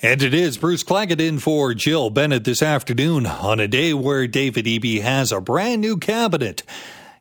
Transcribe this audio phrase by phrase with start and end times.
[0.00, 4.28] And it is Bruce Claggett in for Jill Bennett this afternoon on a day where
[4.28, 6.62] David Eby has a brand new cabinet.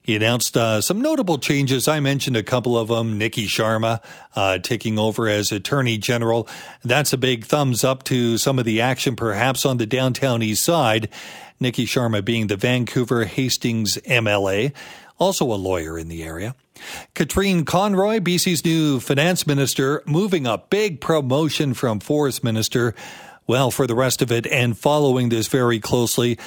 [0.03, 1.87] He announced uh, some notable changes.
[1.87, 3.19] I mentioned a couple of them.
[3.19, 3.99] Niki Sharma
[4.35, 6.47] uh, taking over as Attorney General.
[6.83, 10.63] That's a big thumbs up to some of the action, perhaps on the downtown east
[10.63, 11.09] side.
[11.59, 14.71] Niki Sharma being the Vancouver Hastings MLA,
[15.17, 16.53] also a lawyer in the area.
[17.13, 22.93] Katrine Conroy, BC's new finance minister, moving a big promotion from forest minister.
[23.47, 26.37] Well, for the rest of it, and following this very closely,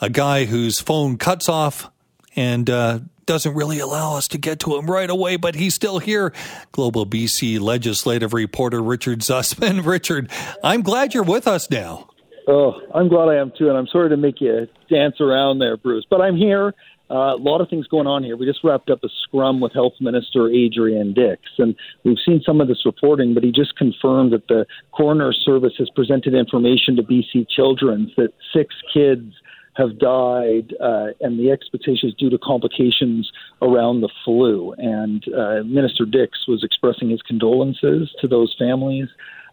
[0.00, 1.90] a guy whose phone cuts off
[2.34, 5.98] and uh, doesn't really allow us to get to him right away, but he's still
[5.98, 6.32] here.
[6.72, 9.84] Global BC legislative reporter Richard Zussman.
[9.86, 10.30] Richard,
[10.62, 12.08] I'm glad you're with us now.
[12.48, 15.76] Oh, I'm glad I am too, and I'm sorry to make you dance around there,
[15.76, 16.74] Bruce, but I'm here.
[17.10, 18.36] Uh, a lot of things going on here.
[18.36, 22.60] We just wrapped up a scrum with Health Minister Adrian Dix, and we've seen some
[22.60, 27.02] of this reporting, but he just confirmed that the coroner service has presented information to
[27.02, 29.32] BC Children's that six kids
[29.76, 33.30] have died, uh, and the expectation is due to complications
[33.62, 34.72] around the flu.
[34.78, 39.08] And uh, Minister Dix was expressing his condolences to those families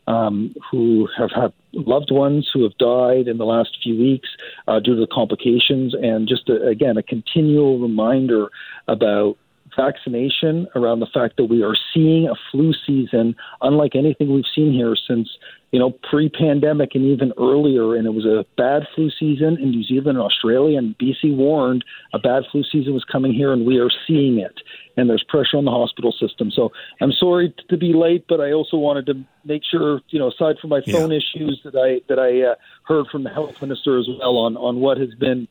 [0.07, 4.29] um, who have had loved ones who have died in the last few weeks
[4.67, 8.49] uh, due to the complications, and just a, again a continual reminder
[8.87, 9.37] about
[9.75, 14.73] vaccination around the fact that we are seeing a flu season unlike anything we've seen
[14.73, 15.29] here since
[15.71, 17.95] you know pre-pandemic and even earlier.
[17.95, 20.77] And it was a bad flu season in New Zealand and Australia.
[20.77, 24.59] And BC warned a bad flu season was coming here and we are seeing it.
[24.95, 26.51] And there's pressure on the hospital system.
[26.51, 30.29] So I'm sorry to be late but I also wanted to make sure you know
[30.29, 31.17] aside from my phone yeah.
[31.17, 34.79] issues that I that I uh, heard from the health minister as well on on
[34.79, 35.47] what has been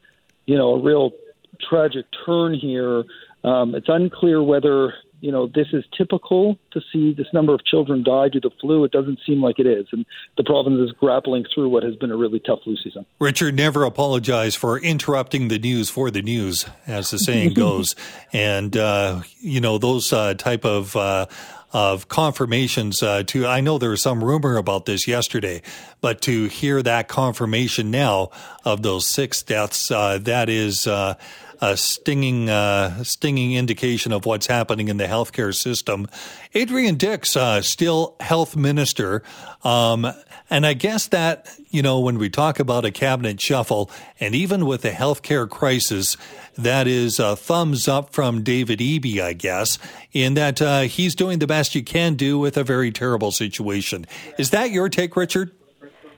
[0.47, 1.12] you know a real
[1.61, 3.05] tragic turn here
[3.45, 8.03] um, it's unclear whether you know this is typical to see this number of children
[8.03, 8.84] die due to flu.
[8.84, 10.05] It doesn't seem like it is, and
[10.37, 13.07] the province is grappling through what has been a really tough flu season.
[13.19, 17.95] Richard, never apologized for interrupting the news for the news, as the saying goes,
[18.33, 20.95] and uh, you know those uh, type of.
[20.95, 21.27] Uh,
[21.75, 25.62] of confirmations uh, to I know there was some rumor about this yesterday,
[26.03, 28.28] but to hear that confirmation now
[28.62, 31.15] of those six deaths, uh, that is uh,
[31.62, 36.09] a stinging, uh, stinging indication of what's happening in the healthcare system.
[36.55, 39.23] Adrian Dix, uh, still health minister.
[39.62, 40.06] Um,
[40.51, 44.67] and I guess that, you know, when we talk about a cabinet shuffle, and even
[44.67, 46.17] with the healthcare crisis,
[46.59, 49.78] that is a thumbs up from David Eby, I guess,
[50.12, 54.05] in that uh, he's doing the best you can do with a very terrible situation.
[54.37, 55.53] Is that your take, Richard?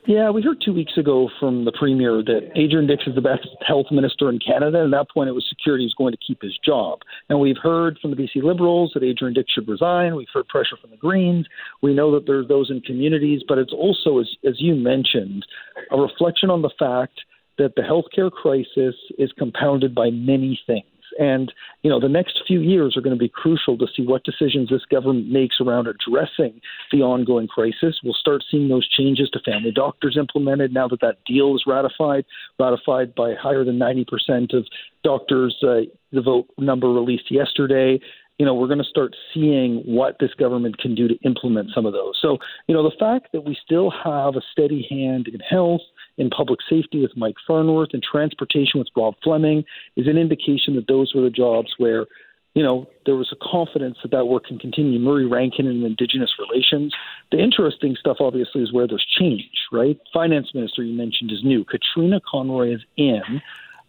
[0.06, 3.48] Yeah, we heard two weeks ago from the premier that Adrian Dix is the best
[3.66, 4.84] health minister in Canada.
[4.84, 6.98] And at that point, it was security was going to keep his job.
[7.30, 10.14] And we've heard from the BC Liberals that Adrian Dix should resign.
[10.14, 11.46] We've heard pressure from the Greens.
[11.80, 15.46] We know that there's those in communities, but it's also, as, as you mentioned,
[15.90, 17.20] a reflection on the fact
[17.56, 20.84] that the healthcare crisis is compounded by many things.
[21.18, 21.52] And,
[21.82, 24.70] you know, the next few years are going to be crucial to see what decisions
[24.70, 26.60] this government makes around addressing
[26.90, 28.00] the ongoing crisis.
[28.02, 32.24] We'll start seeing those changes to family doctors implemented now that that deal is ratified,
[32.58, 34.66] ratified by higher than 90% of
[35.02, 35.82] doctors, uh,
[36.12, 38.00] the vote number released yesterday
[38.38, 41.86] you know, we're going to start seeing what this government can do to implement some
[41.86, 42.18] of those.
[42.20, 45.82] So, you know, the fact that we still have a steady hand in health,
[46.16, 49.64] in public safety with Mike Farnworth and transportation with Rob Fleming
[49.96, 52.06] is an indication that those were the jobs where,
[52.54, 54.98] you know, there was a confidence that that work can continue.
[54.98, 56.94] Murray Rankin and Indigenous relations.
[57.32, 59.98] The interesting stuff, obviously, is where there's change, right?
[60.12, 61.64] Finance minister you mentioned is new.
[61.64, 63.42] Katrina Conroy is in.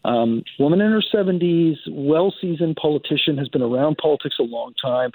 [0.04, 5.12] Um, woman in her 70s, well seasoned politician, has been around politics a long time.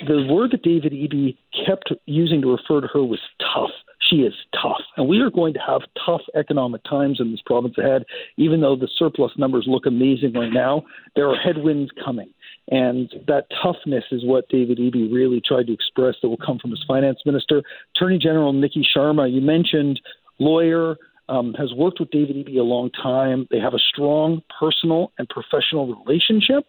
[0.00, 1.36] The word that David Eby
[1.66, 3.70] kept using to refer to her was tough
[4.12, 4.82] she is tough.
[4.96, 8.04] And we are going to have tough economic times in this province ahead.
[8.36, 10.84] Even though the surplus numbers look amazing right now,
[11.16, 12.28] there are headwinds coming.
[12.70, 16.70] And that toughness is what David Eby really tried to express that will come from
[16.70, 17.62] his finance minister.
[17.96, 20.00] Attorney General Niki Sharma, you mentioned
[20.38, 20.96] lawyer,
[21.28, 23.46] um, has worked with David Eby a long time.
[23.50, 26.66] They have a strong personal and professional relationship.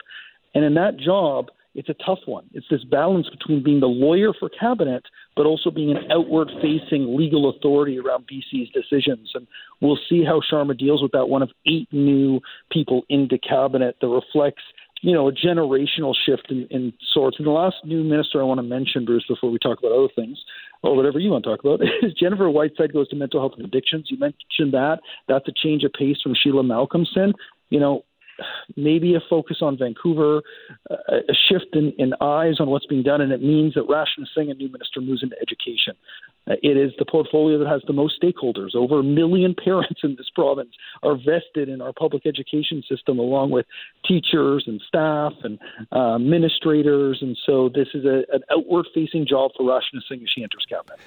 [0.55, 2.45] And in that job, it's a tough one.
[2.53, 5.03] It's this balance between being the lawyer for cabinet,
[5.35, 9.31] but also being an outward facing legal authority around BC's decisions.
[9.33, 9.47] And
[9.81, 11.29] we'll see how Sharma deals with that.
[11.29, 12.41] One of eight new
[12.71, 14.61] people into cabinet that reflects,
[15.01, 17.37] you know, a generational shift in, in sorts.
[17.39, 20.13] And the last new minister I want to mention, Bruce, before we talk about other
[20.15, 20.37] things,
[20.83, 23.65] or whatever you want to talk about, is Jennifer Whiteside goes to mental health and
[23.65, 24.07] addictions.
[24.09, 24.99] You mentioned that.
[25.27, 27.33] That's a change of pace from Sheila Malcolmson.
[27.69, 28.05] You know,
[28.75, 30.41] maybe a focus on Vancouver,
[30.89, 34.51] a shift in, in eyes on what's being done, and it means that Rachna Singh,
[34.51, 35.95] a new minister, moves into education.
[36.45, 38.75] Uh, it is the portfolio that has the most stakeholders.
[38.75, 43.51] Over a million parents in this province are vested in our public education system, along
[43.51, 43.65] with
[44.05, 45.59] teachers and staff and
[45.91, 47.19] uh, administrators.
[47.21, 50.65] And so this is a, an outward facing job for Rachna Singh as she enters
[50.67, 50.99] cabinet.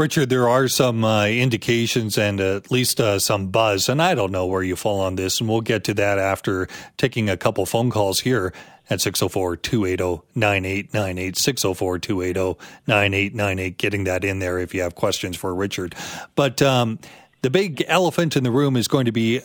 [0.00, 4.32] Richard, there are some uh, indications and at least uh, some buzz, and I don't
[4.32, 7.66] know where you fall on this, and we'll get to that after taking a couple
[7.66, 8.54] phone calls here
[8.88, 11.36] at 604 280 9898.
[11.36, 13.76] 604 280 9898.
[13.76, 15.94] Getting that in there if you have questions for Richard.
[16.34, 16.98] But um,
[17.42, 19.42] the big elephant in the room is going to be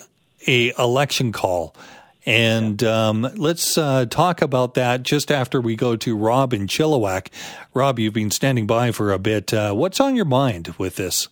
[0.48, 1.76] a election call.
[2.26, 7.28] And um, let's uh, talk about that just after we go to Rob in Chilliwack.
[7.74, 9.54] Rob, you've been standing by for a bit.
[9.54, 11.28] Uh, what's on your mind with this?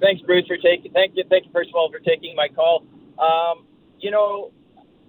[0.00, 0.92] Thanks, Bruce, for taking.
[0.92, 2.84] Thank you, thank you, first of all, for taking my call.
[3.18, 3.66] Um,
[4.00, 4.50] you know,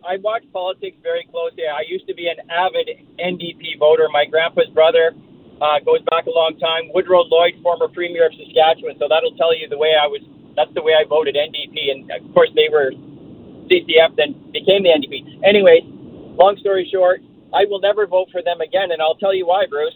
[0.05, 1.63] I watch politics very closely.
[1.65, 2.87] I used to be an avid
[3.19, 4.07] NDP voter.
[4.09, 5.13] My grandpa's brother
[5.59, 6.93] uh, goes back a long time.
[6.93, 8.95] Woodrow Lloyd, former premier of Saskatchewan.
[8.99, 10.21] So that'll tell you the way I was.
[10.55, 12.89] That's the way I voted NDP, and of course they were
[13.67, 15.43] CCF, then became the NDP.
[15.43, 15.83] Anyways,
[16.39, 17.21] long story short,
[17.53, 19.95] I will never vote for them again, and I'll tell you why, Bruce.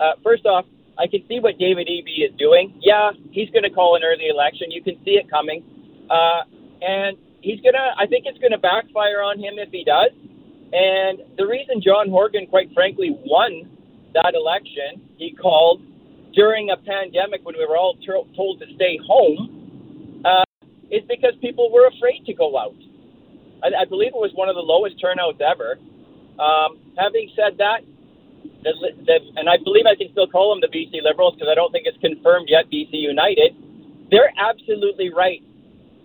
[0.00, 0.64] Uh, first off,
[0.98, 2.80] I can see what David Eby is doing.
[2.80, 4.70] Yeah, he's going to call an early election.
[4.70, 5.62] You can see it coming,
[6.08, 6.48] uh,
[6.80, 7.92] and he's gonna.
[7.98, 10.12] I think it's going to backfire on him if he does.
[10.72, 13.70] And the reason John Horgan, quite frankly, won
[14.14, 15.82] that election, he called
[16.34, 20.44] during a pandemic when we were all t- told to stay home, uh,
[20.90, 22.74] is because people were afraid to go out.
[23.62, 25.78] I, I believe it was one of the lowest turnouts ever.
[26.38, 27.80] Um, having said that,
[28.62, 28.72] the,
[29.06, 31.72] the, and I believe I can still call them the BC Liberals because I don't
[31.72, 33.54] think it's confirmed yet, BC United,
[34.10, 35.42] they're absolutely right.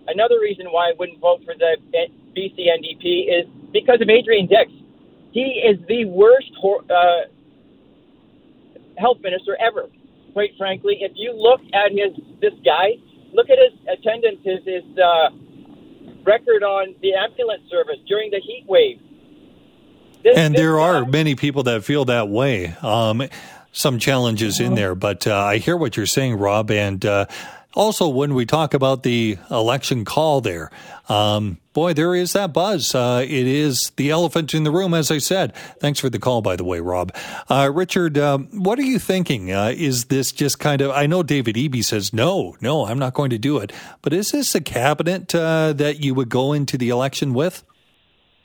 [0.08, 1.76] Another reason why I wouldn't vote for the
[2.34, 4.70] BC NDP is because of Adrian Dix.
[5.32, 7.30] He is the worst uh,
[8.98, 9.86] health minister ever,
[10.32, 10.98] quite frankly.
[11.00, 12.98] If you look at his this guy,
[13.32, 15.30] look at his attendance, his, his uh,
[16.24, 19.00] record on the ambulance service during the heat wave.
[20.22, 22.74] This, and there guy, are many people that feel that way.
[22.82, 23.28] Um,
[23.72, 26.70] some challenges in there, but uh, I hear what you're saying, Rob.
[26.70, 27.26] And uh,
[27.74, 30.70] also, when we talk about the election call there,
[31.08, 32.94] um, boy, there is that buzz.
[32.94, 35.54] Uh, it is the elephant in the room, as I said.
[35.80, 37.14] Thanks for the call, by the way, Rob.
[37.48, 39.52] Uh, Richard, um, what are you thinking?
[39.52, 43.14] Uh, is this just kind of, I know David Eby says, no, no, I'm not
[43.14, 43.72] going to do it.
[44.02, 47.64] But is this a cabinet uh, that you would go into the election with?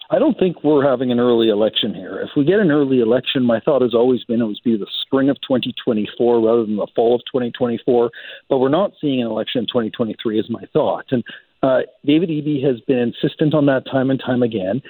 [0.10, 2.20] I don't think we're having an early election here.
[2.22, 4.88] If we get an early election, my thought has always been it would be the
[5.02, 8.10] spring of 2024 rather than the fall of 2024.
[8.50, 11.06] But we're not seeing an election in 2023, is my thought.
[11.12, 11.24] And
[11.62, 14.82] uh, David Eby has been insistent on that time and time again.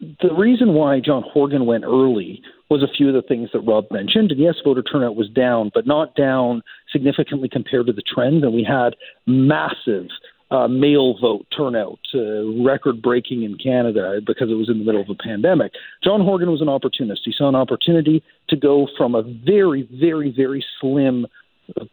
[0.00, 3.86] The reason why John Horgan went early was a few of the things that Rob
[3.90, 4.32] mentioned.
[4.32, 8.44] And yes, voter turnout was down, but not down significantly compared to the trend.
[8.44, 8.94] And we had
[9.26, 10.08] massive
[10.50, 15.02] uh, mail vote turnout, uh, record breaking in Canada because it was in the middle
[15.02, 15.72] of a pandemic.
[16.02, 17.22] John Horgan was an opportunist.
[17.24, 21.26] He saw an opportunity to go from a very, very, very slim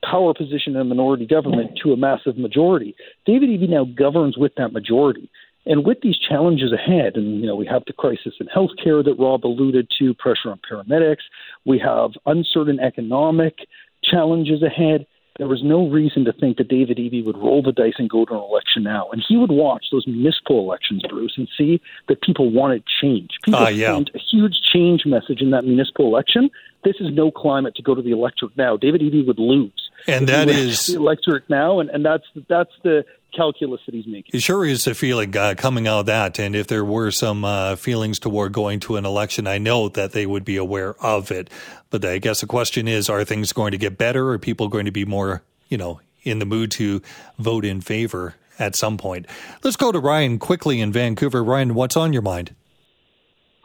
[0.04, 2.96] power position in a minority government to a massive majority.
[3.25, 5.30] David Eby now governs with that majority.
[5.66, 9.16] And with these challenges ahead, and you know, we have the crisis in healthcare that
[9.18, 11.24] Rob alluded to, pressure on paramedics,
[11.66, 13.58] we have uncertain economic
[14.04, 17.96] challenges ahead there was no reason to think that David Eby would roll the dice
[17.98, 19.10] and go to an election now.
[19.12, 23.32] And he would watch those municipal elections, Bruce, and see that people wanted change.
[23.44, 23.94] People uh, yeah.
[23.94, 26.50] sent a huge change message in that municipal election.
[26.86, 28.77] This is no climate to go to the electorate now.
[28.77, 29.85] David Eby would lose.
[30.08, 34.32] And that is electric now, and, and that's that's the calculus that he's making.
[34.34, 36.40] It sure is a feeling uh, coming out of that.
[36.40, 40.14] And if there were some uh, feelings toward going to an election, I know that
[40.14, 41.50] they would be aware of it.
[41.90, 44.32] But I guess the question is are things going to get better?
[44.32, 47.02] Are people going to be more, you know, in the mood to
[47.38, 49.25] vote in favor at some point?
[49.64, 51.44] Let's go to Ryan quickly in Vancouver.
[51.44, 52.56] Ryan, what's on your mind?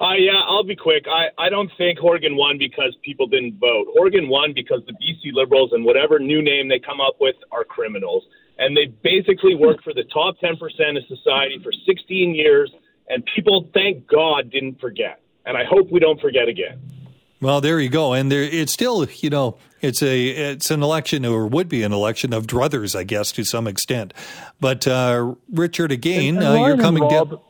[0.01, 1.07] Uh, yeah, I'll be quick.
[1.09, 3.87] I, I don't think Horgan won because people didn't vote.
[3.95, 7.65] Horgan won because the BC Liberals and whatever new name they come up with are
[7.65, 8.25] criminals
[8.59, 12.71] and they basically worked for the top 10% of society for 16 years,
[13.09, 15.23] and people, thank God, didn't forget.
[15.47, 16.79] And I hope we don't forget again.
[17.41, 21.25] Well, there you go, and there it's still, you know, it's a it's an election
[21.25, 24.13] or would be an election of druthers, I guess, to some extent.
[24.61, 27.41] But uh, Richard, again, and, and uh, you're coming Rob, down.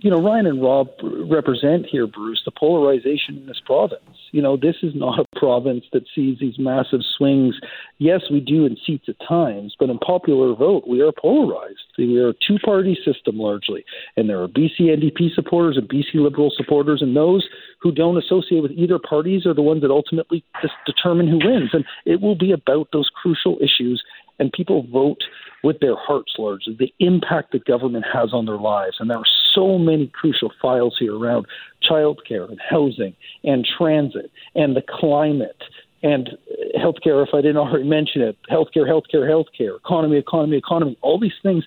[0.00, 4.00] You know, Ryan and Rob represent here, Bruce, the polarization in this province.
[4.30, 7.56] You know, this is not a province that sees these massive swings.
[7.98, 11.80] Yes, we do in seats at times, but in popular vote, we are polarized.
[11.98, 13.84] We are a two party system largely,
[14.16, 17.48] and there are BC NDP supporters and BC Liberal supporters, and those
[17.80, 20.44] who don't associate with either parties are the ones that ultimately
[20.86, 21.70] determine who wins.
[21.72, 24.00] And it will be about those crucial issues,
[24.38, 25.22] and people vote
[25.64, 28.96] with their hearts largely, the impact that government has on their lives.
[29.00, 29.26] And there are
[29.58, 31.46] so many crucial files here around
[31.88, 35.62] childcare and housing and transit and the climate.
[36.00, 36.30] And
[36.76, 41.32] healthcare, if I didn't already mention it, healthcare, healthcare, healthcare, economy, economy, economy, all these
[41.42, 41.64] things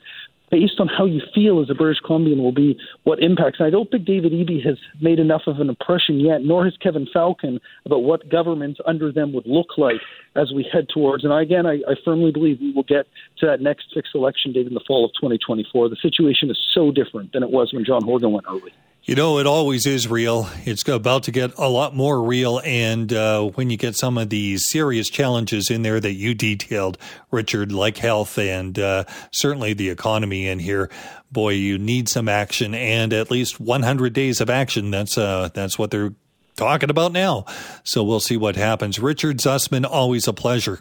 [0.51, 3.59] based on how you feel as a British Columbian will be what impacts.
[3.59, 6.75] And I don't think David Eby has made enough of an impression yet, nor has
[6.77, 10.01] Kevin Falcon about what governments under them would look like
[10.35, 11.23] as we head towards.
[11.23, 13.07] And again, I, I firmly believe we will get
[13.39, 15.89] to that next fixed election date in the fall of 2024.
[15.89, 18.73] The situation is so different than it was when John Horgan went early.
[19.03, 20.47] You know, it always is real.
[20.63, 22.61] It's about to get a lot more real.
[22.63, 26.99] And uh, when you get some of these serious challenges in there that you detailed,
[27.31, 30.87] Richard, like health and uh, certainly the economy in here,
[31.31, 34.91] boy, you need some action and at least 100 days of action.
[34.91, 36.13] That's uh, that's what they're
[36.55, 37.45] talking about now.
[37.83, 38.99] So we'll see what happens.
[38.99, 40.79] Richard Zussman, always a pleasure.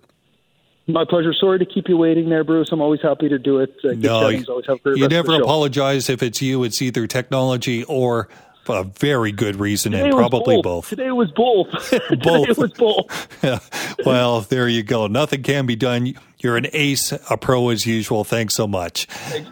[0.87, 1.33] My pleasure.
[1.33, 2.71] Sorry to keep you waiting there, Bruce.
[2.73, 3.75] I'm always happy to do it.
[3.85, 6.65] Uh, no, you never apologize if it's you.
[6.65, 8.29] It's either technology or
[8.69, 10.65] a very good reason, Today and probably both.
[10.65, 10.89] both.
[10.89, 11.71] Today was both.
[11.73, 12.09] both.
[12.09, 13.29] Today was both.
[14.07, 15.07] well, there you go.
[15.07, 16.15] Nothing can be done.
[16.39, 18.25] You're an ace, a pro as usual.
[18.25, 19.07] Thanks so much.
[19.07, 19.51] Thanks.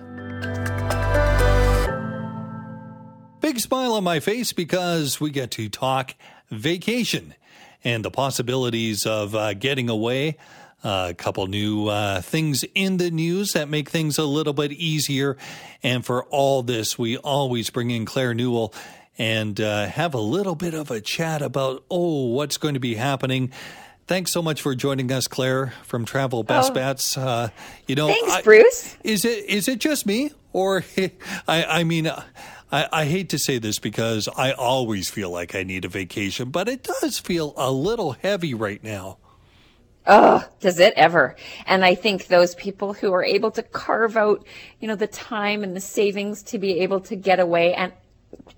[3.41, 6.15] Big smile on my face because we get to talk
[6.51, 7.35] vacation
[7.85, 10.37] and the possibilities of uh, getting away
[10.85, 15.37] a couple new uh, things in the news that make things a little bit easier.
[15.83, 18.73] And for all this, we always bring in Claire Newell
[19.19, 22.95] and uh, have a little bit of a chat about, oh, what's going to be
[22.95, 23.51] happening.
[24.07, 26.75] Thanks so much for joining us, Claire from Travel Best oh.
[26.75, 27.19] Bets.
[27.19, 27.51] Uh,
[27.87, 28.97] you know, thanks, I, Bruce.
[29.05, 30.83] Is it is it just me, or
[31.49, 32.11] I, I mean,
[32.73, 36.51] I, I hate to say this because I always feel like I need a vacation,
[36.51, 39.19] but it does feel a little heavy right now.
[40.11, 41.37] Oh, does it ever?
[41.67, 44.47] And I think those people who are able to carve out,
[44.81, 47.75] you know, the time and the savings to be able to get away.
[47.75, 47.93] And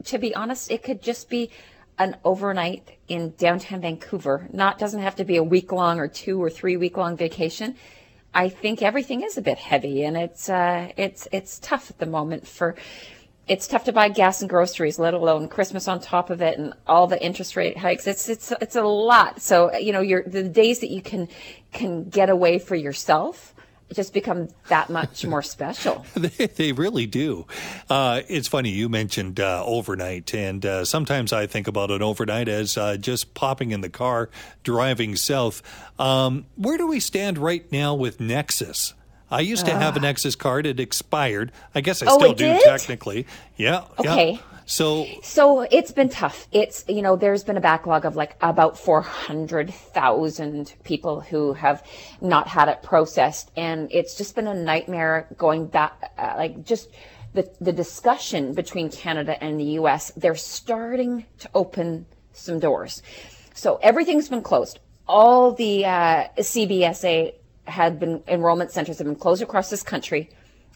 [0.05, 1.51] to be honest, it could just be
[1.99, 4.49] an overnight in downtown Vancouver.
[4.53, 7.75] Not doesn't have to be a week long or two or three week long vacation.
[8.33, 12.07] I think everything is a bit heavy and it's, uh, it's, it's tough at the
[12.07, 12.77] moment for,
[13.51, 16.73] it's tough to buy gas and groceries, let alone Christmas on top of it and
[16.87, 18.07] all the interest rate hikes.
[18.07, 19.43] It's it's it's a lot.
[19.43, 21.29] So you know, your the days that you can
[21.73, 23.53] can get away for yourself
[23.93, 26.07] just become that much more special.
[26.15, 27.45] they, they, really do.
[27.89, 32.49] Uh, it's funny you mentioned uh, overnight, and uh, sometimes I think about an overnight
[32.49, 34.31] as uh, just popping in the car,
[34.63, 35.61] driving south.
[35.99, 38.95] Um, where do we stand right now with Nexus?
[39.31, 40.67] I used to have a Nexus card.
[40.67, 41.53] It expired.
[41.75, 42.63] I guess I oh, still do did?
[42.63, 43.27] technically.
[43.57, 43.85] Yeah.
[43.99, 44.33] Okay.
[44.33, 44.39] Yeah.
[44.67, 46.47] So So it's been tough.
[46.53, 51.85] It's you know there's been a backlog of like about 400,000 people who have
[52.21, 56.89] not had it processed and it's just been a nightmare going back uh, like just
[57.35, 63.03] the the discussion between Canada and the US they're starting to open some doors.
[63.55, 64.79] So everything's been closed.
[65.09, 67.35] All the uh, CBSA
[67.71, 70.31] had been enrollment centers have been closed across this country.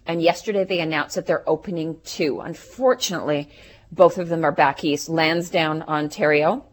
[0.07, 2.41] And yesterday they announced that they're opening two.
[2.41, 3.49] Unfortunately,
[3.91, 5.09] both of them are back east.
[5.09, 6.65] Lansdowne, Ontario,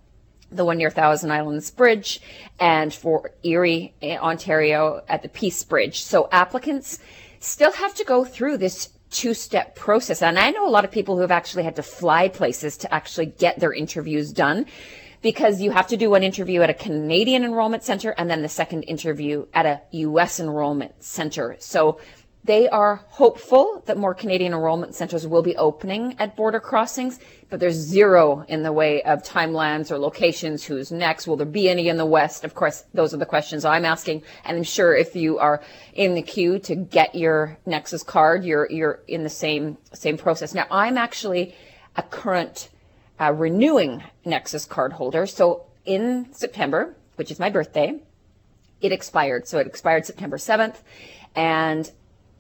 [0.52, 2.22] the one near Thousand Islands Bridge,
[2.60, 6.02] and Fort Erie, Ontario at the Peace Bridge.
[6.04, 7.00] So applicants
[7.40, 10.22] still have to go through this two step process.
[10.22, 12.94] And I know a lot of people who have actually had to fly places to
[12.94, 14.66] actually get their interviews done
[15.22, 18.50] because you have to do one interview at a Canadian enrollment center and then the
[18.50, 20.40] second interview at a U.S.
[20.40, 21.56] enrollment center.
[21.60, 22.00] So
[22.44, 27.20] they are hopeful that more Canadian enrollment centers will be opening at border crossings,
[27.52, 30.64] but there's zero in the way of timelines or locations.
[30.64, 31.28] Who's next?
[31.28, 32.44] Will there be any in the West?
[32.44, 34.24] Of course, those are the questions I'm asking.
[34.44, 35.62] And I'm sure if you are
[35.94, 40.56] in the queue to get your Nexus card, you're, you're in the same, same process.
[40.56, 41.54] Now, I'm actually
[41.96, 42.70] a current
[43.22, 45.26] uh, renewing Nexus card holder.
[45.26, 48.00] So in September, which is my birthday,
[48.82, 49.48] it expired.
[49.48, 50.78] So it expired September 7th.
[51.36, 51.90] And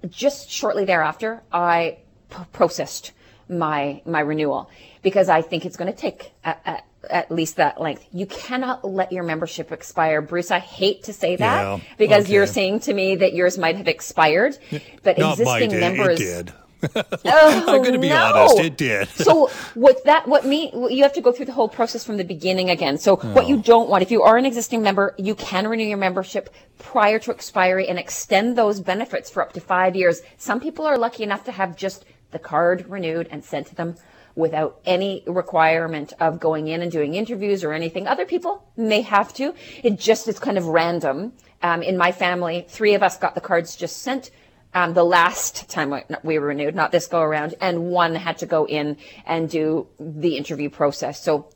[0.10, 3.12] just shortly thereafter, I p- processed
[3.48, 4.70] my, my renewal
[5.04, 8.06] because I think it's going to take a, a, at least that length.
[8.12, 10.22] You cannot let your membership expire.
[10.22, 12.34] Bruce, I hate to say that Yeah, because okay.
[12.34, 14.58] you're saying to me that yours might have expired,
[15.04, 16.20] but not existing might, members.
[16.20, 16.54] It did.
[16.96, 18.16] Oh, I'm going to be no.
[18.16, 19.10] honest, it did.
[19.10, 22.24] so what that what me you have to go through the whole process from the
[22.24, 22.98] beginning again.
[22.98, 23.34] So oh.
[23.34, 26.50] what you don't want, if you are an existing member, you can renew your membership
[26.80, 30.22] prior to expiry and extend those benefits for up to five years.
[30.38, 33.96] Some people are lucky enough to have just the card renewed and sent to them
[34.36, 38.08] without any requirement of going in and doing interviews or anything.
[38.08, 39.54] Other people may have to.
[39.84, 41.34] It just is kind of random.
[41.64, 44.32] Um, in my family, three of us got the cards just sent
[44.74, 48.66] um, the last time we renewed, not this go around, and one had to go
[48.66, 51.22] in and do the interview process.
[51.22, 51.50] So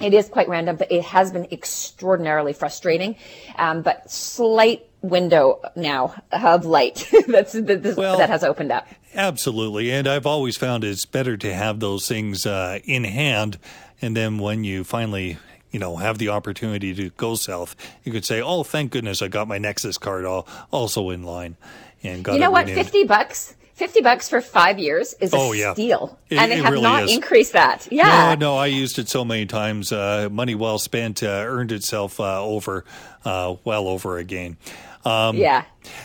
[0.00, 3.16] it is quite random, but it has been extraordinarily frustrating.
[3.56, 8.86] Um, but slight window now of light that's this, well, that has opened up.
[9.14, 13.58] Absolutely, and I've always found it's better to have those things uh, in hand,
[14.00, 15.38] and then when you finally
[15.70, 17.74] you know, have the opportunity to go south,
[18.04, 21.56] you could say, "Oh, thank goodness, I got my Nexus card all, also in line."
[22.02, 22.84] And got you know what, renewed.
[22.84, 23.54] fifty bucks.
[23.74, 25.72] 50 bucks for five years is a oh, yeah.
[25.72, 26.16] steal.
[26.28, 27.12] It, and they have really not is.
[27.12, 27.88] increased that.
[27.90, 28.36] Yeah.
[28.38, 29.90] No, no, I used it so many times.
[29.90, 32.84] Uh, money well spent uh, earned itself uh, over,
[33.24, 34.56] uh, well over again.
[35.04, 35.64] Um, yeah.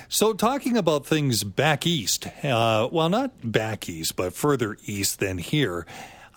[0.09, 5.37] So, talking about things back east, uh, well, not back east, but further east than
[5.37, 5.85] here,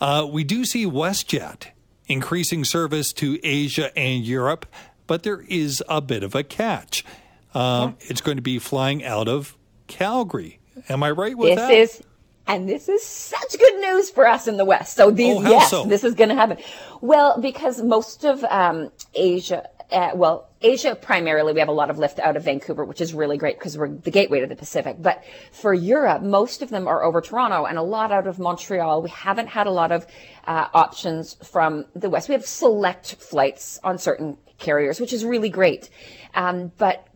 [0.00, 1.69] uh, we do see WestJet
[2.07, 4.67] increasing service to Asia and Europe,
[5.07, 7.05] but there is a bit of a catch.
[7.54, 8.07] Um, yeah.
[8.11, 10.61] It's going to be flying out of Calgary.
[10.88, 11.69] Am I right with this that?
[11.69, 12.02] This is,
[12.47, 14.97] and this is such good news for us in the West.
[14.97, 15.85] So these, oh, yes, so?
[15.85, 16.59] this is going to happen.
[17.00, 21.99] Well, because most of um, Asia, uh, well, Asia primarily, we have a lot of
[21.99, 24.97] lift out of Vancouver, which is really great because we're the gateway to the Pacific.
[24.99, 29.02] But for Europe, most of them are over Toronto and a lot out of Montreal.
[29.02, 30.07] We haven't had a lot of
[30.47, 32.28] uh, options from the West.
[32.28, 35.88] We have select flights on certain carriers, which is really great.
[36.35, 37.07] Um, but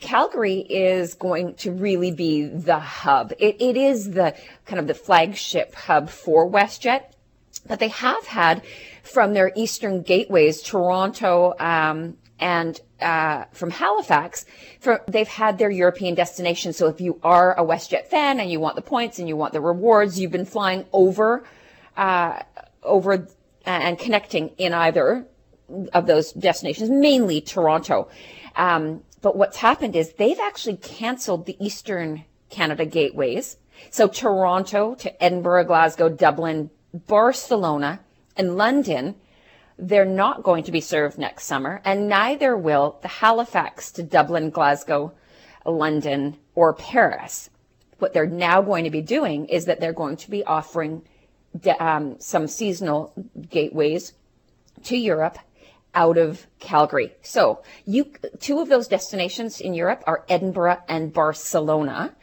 [0.00, 3.32] Calgary is going to really be the hub.
[3.38, 4.34] It, it is the
[4.66, 7.04] kind of the flagship hub for WestJet,
[7.66, 8.62] but they have had
[9.02, 14.44] from their eastern gateways, Toronto, um, and uh, from Halifax,
[14.80, 16.72] for, they've had their European destination.
[16.72, 19.54] So if you are a WestJet fan and you want the points and you want
[19.54, 21.44] the rewards, you've been flying over,
[21.96, 22.42] uh,
[22.82, 23.26] over
[23.64, 25.26] and connecting in either
[25.92, 28.08] of those destinations, mainly Toronto.
[28.54, 33.56] Um, but what's happened is they've actually canceled the Eastern Canada gateways.
[33.90, 38.00] So Toronto to Edinburgh, Glasgow, Dublin, Barcelona,
[38.36, 39.16] and London,
[39.78, 44.50] they're not going to be served next summer, and neither will the Halifax to Dublin,
[44.50, 45.12] Glasgow,
[45.64, 47.50] London, or Paris.
[47.98, 51.02] What they're now going to be doing is that they're going to be offering
[51.78, 53.12] um, some seasonal
[53.50, 54.12] gateways
[54.84, 55.38] to Europe
[55.96, 57.12] out of Calgary.
[57.22, 62.14] So you, two of those destinations in Europe are Edinburgh and Barcelona.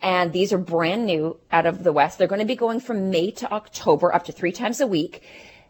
[0.00, 2.18] And these are brand new out of the West.
[2.18, 5.22] They're going to be going from May to October up to three times a week.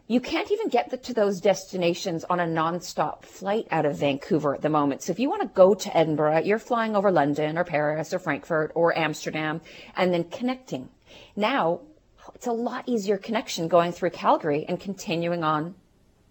[0.07, 4.61] You can't even get to those destinations on a nonstop flight out of Vancouver at
[4.61, 5.01] the moment.
[5.01, 8.19] So if you want to go to Edinburgh, you're flying over London or Paris or
[8.19, 9.61] Frankfurt or Amsterdam
[9.95, 10.89] and then connecting.
[11.35, 11.79] Now
[12.35, 15.75] it's a lot easier connection going through Calgary and continuing on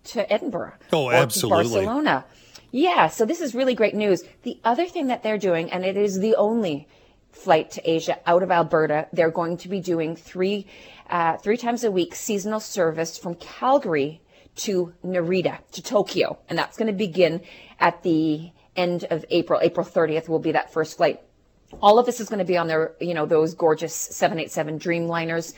[0.05, 0.75] to Edinburgh.
[0.93, 1.85] Oh, absolutely.
[1.85, 2.25] Barcelona.
[2.71, 4.25] Yeah, so this is really great news.
[4.43, 6.89] The other thing that they're doing, and it is the only
[7.31, 10.67] flight to Asia out of Alberta, they're going to be doing three
[11.11, 14.21] uh, three times a week seasonal service from Calgary
[14.57, 17.43] to Narita to Tokyo, and that's going to begin
[17.81, 19.61] at the end of April.
[19.63, 21.21] April 30th will be that first flight.
[21.83, 25.55] All of this is going to be on their, you know, those gorgeous 787 Dreamliners.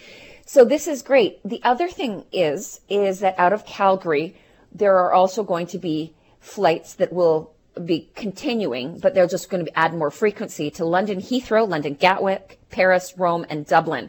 [0.48, 1.40] So this is great.
[1.44, 4.36] The other thing is, is that out of Calgary,
[4.70, 7.52] there are also going to be flights that will
[7.84, 12.60] be continuing, but they're just going to add more frequency to London Heathrow, London Gatwick,
[12.70, 14.08] Paris, Rome, and Dublin.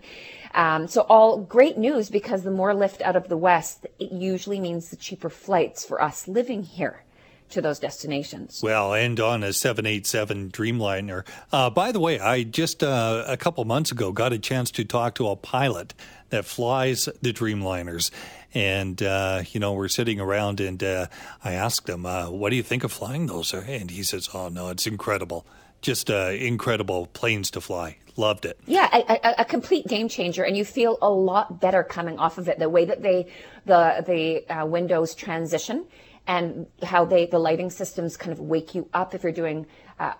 [0.53, 4.59] Um, so all great news because the more lift out of the West, it usually
[4.59, 7.03] means the cheaper flights for us living here
[7.49, 8.61] to those destinations.
[8.61, 11.25] Well, and on a 787 Dreamliner.
[11.51, 14.83] Uh, by the way, I just uh, a couple months ago got a chance to
[14.83, 15.93] talk to a pilot
[16.29, 18.11] that flies the Dreamliners.
[18.53, 21.07] And, uh, you know, we're sitting around and uh,
[21.43, 23.53] I asked him, uh, what do you think of flying those?
[23.53, 25.45] And he says, oh, no, it's incredible.
[25.81, 27.97] Just uh, incredible planes to fly.
[28.15, 28.59] Loved it.
[28.65, 32.39] Yeah, a, a, a, complete game changer, and you feel a lot better coming off
[32.39, 32.57] of it.
[32.57, 33.27] The way that they,
[33.65, 35.85] the the uh, windows transition,
[36.27, 39.65] and how they the lighting systems kind of wake you up if you're doing
[39.99, 40.13] uh,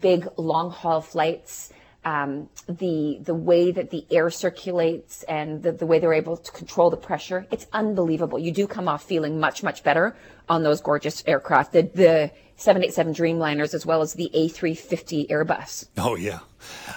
[0.00, 1.72] big long haul flights
[2.04, 6.52] um, the the way that the air circulates and the, the way they're able to
[6.52, 8.38] control the pressure, it's unbelievable.
[8.38, 10.16] You do come off feeling much much better
[10.48, 11.72] on those gorgeous aircraft.
[11.72, 15.88] The the 787 Dreamliners as well as the A350 Airbus.
[15.98, 16.40] Oh yeah.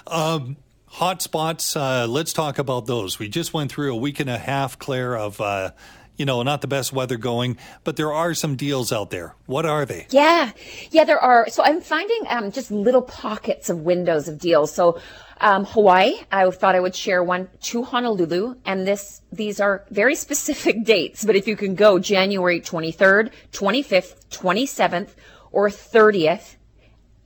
[0.07, 0.57] Um,
[0.97, 3.17] Hot spots, uh, let's talk about those.
[3.17, 5.71] We just went through a week and a half, Claire, of uh,
[6.17, 9.35] you know, not the best weather going, but there are some deals out there.
[9.45, 10.07] What are they?
[10.09, 10.51] Yeah,
[10.91, 11.49] yeah, there are.
[11.49, 14.71] So I'm finding um, just little pockets of windows of deals.
[14.73, 14.99] So
[15.41, 20.15] um, Hawaii, I thought I would share one to Honolulu, and this these are very
[20.15, 21.25] specific dates.
[21.25, 25.09] But if you can go January 23rd, 25th, 27th,
[25.51, 26.55] or 30th,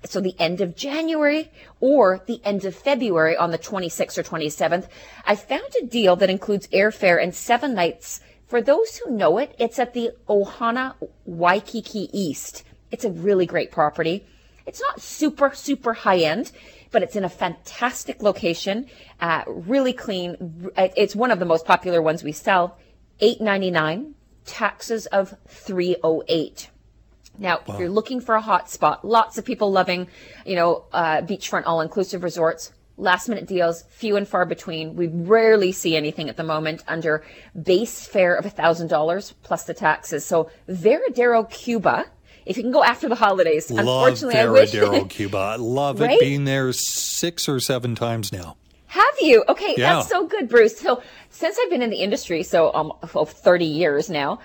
[0.06, 4.88] so the end of January or the end of February on the 26th or 27th,
[5.26, 9.56] I found a deal that includes airfare and seven nights for those who know it,
[9.60, 12.64] it's at the Ohana Waikiki East.
[12.92, 14.26] It's a really great property.
[14.66, 16.52] It's not super, super high end,
[16.92, 18.88] but it's in a fantastic location,
[19.22, 20.72] uh, really clean.
[20.76, 22.78] It's one of the most popular ones we sell.
[23.20, 26.70] Eight ninety nine, taxes of three oh eight.
[27.38, 27.74] Now, wow.
[27.74, 30.08] if you're looking for a hot spot, lots of people loving,
[30.46, 34.96] you know, uh, beachfront all inclusive resorts last minute deals, few and far between.
[34.96, 37.24] We rarely see anything at the moment under
[37.62, 40.26] base fare of $1,000 plus the taxes.
[40.26, 42.06] So Varadero, Cuba,
[42.46, 45.10] if you can go after the holidays, love unfortunately, Varadero, I wish.
[45.10, 45.38] Cuba.
[45.38, 46.12] I love right?
[46.12, 48.58] it being there six or seven times now.
[48.88, 49.44] Have you?
[49.50, 49.96] Okay, yeah.
[49.96, 50.80] that's so good, Bruce.
[50.80, 54.40] So since I've been in the industry, so um, 30 years now,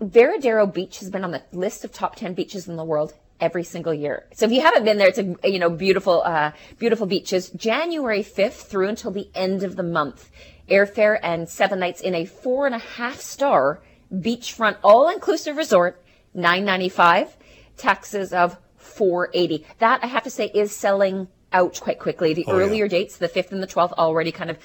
[0.00, 3.64] Varadero Beach has been on the list of top 10 beaches in the world every
[3.64, 4.26] single year.
[4.34, 7.50] So if you haven't been there, it's a you know beautiful, uh, beautiful beaches.
[7.50, 10.30] January fifth through until the end of the month,
[10.68, 13.80] airfare and seven nights in a four and a half star
[14.12, 16.02] beachfront all inclusive resort,
[16.34, 17.36] nine ninety five,
[17.76, 19.66] taxes of four eighty.
[19.78, 22.34] That I have to say is selling out quite quickly.
[22.34, 22.90] The oh, earlier yeah.
[22.90, 24.58] dates, the fifth and the twelfth, already kind of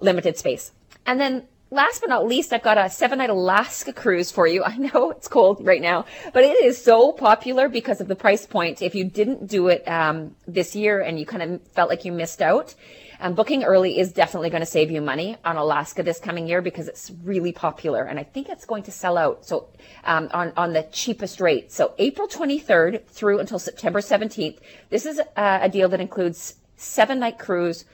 [0.00, 0.72] limited space.
[1.06, 4.64] And then last but not least, I've got a seven night Alaska cruise for you.
[4.64, 8.46] I know it's cold right now, but it is so popular because of the price
[8.46, 8.80] point.
[8.80, 12.12] If you didn't do it um, this year and you kind of felt like you
[12.12, 12.74] missed out,
[13.20, 16.60] um, booking early is definitely going to save you money on Alaska this coming year
[16.60, 19.44] because it's really popular, and I think it's going to sell out.
[19.46, 19.68] So
[20.04, 21.72] um, on on the cheapest rate.
[21.72, 24.58] So April 23rd through until September 17th.
[24.90, 27.84] This is a, a deal that includes seven night cruise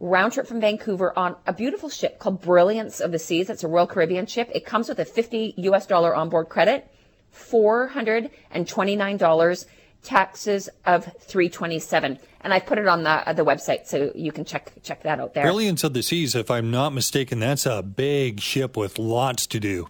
[0.00, 3.48] round trip from Vancouver on a beautiful ship called Brilliance of the Seas.
[3.50, 4.50] It's a Royal Caribbean ship.
[4.54, 6.88] It comes with a 50 US dollar onboard credit,
[7.34, 9.66] $429,
[10.02, 12.18] taxes of 327.
[12.42, 15.18] And I put it on the uh, the website so you can check check that
[15.18, 15.42] out there.
[15.44, 19.58] Brilliance of the Seas, if I'm not mistaken, that's a big ship with lots to
[19.58, 19.88] do.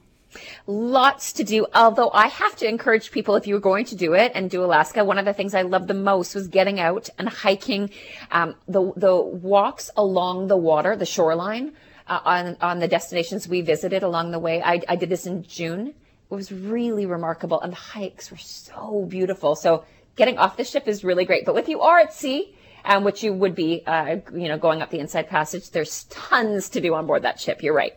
[0.67, 1.67] Lots to do.
[1.75, 4.65] Although I have to encourage people, if you were going to do it and do
[4.65, 7.91] Alaska, one of the things I loved the most was getting out and hiking
[8.31, 11.73] um, the the walks along the water, the shoreline,
[12.07, 14.63] uh, on on the destinations we visited along the way.
[14.63, 15.89] I, I did this in June.
[15.89, 19.55] It was really remarkable, and the hikes were so beautiful.
[19.55, 19.85] So
[20.17, 21.45] getting off the ship is really great.
[21.45, 24.83] But if you are at sea, um, which you would be, uh, you know, going
[24.83, 27.63] up the inside passage, there's tons to do on board that ship.
[27.63, 27.97] You're right.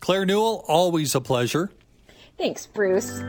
[0.00, 1.70] Claire Newell, always a pleasure.
[2.36, 3.22] Thanks, Bruce.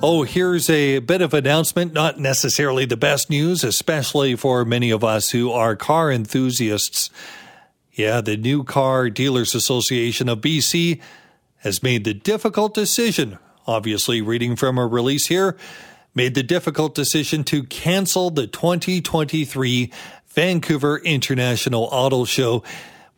[0.00, 5.02] Oh, here's a bit of announcement, not necessarily the best news, especially for many of
[5.02, 7.10] us who are car enthusiasts.
[7.92, 11.00] Yeah, the New Car Dealers Association of BC
[11.58, 15.56] has made the difficult decision, obviously reading from a release here,
[16.14, 19.92] made the difficult decision to cancel the 2023
[20.28, 22.62] Vancouver International Auto Show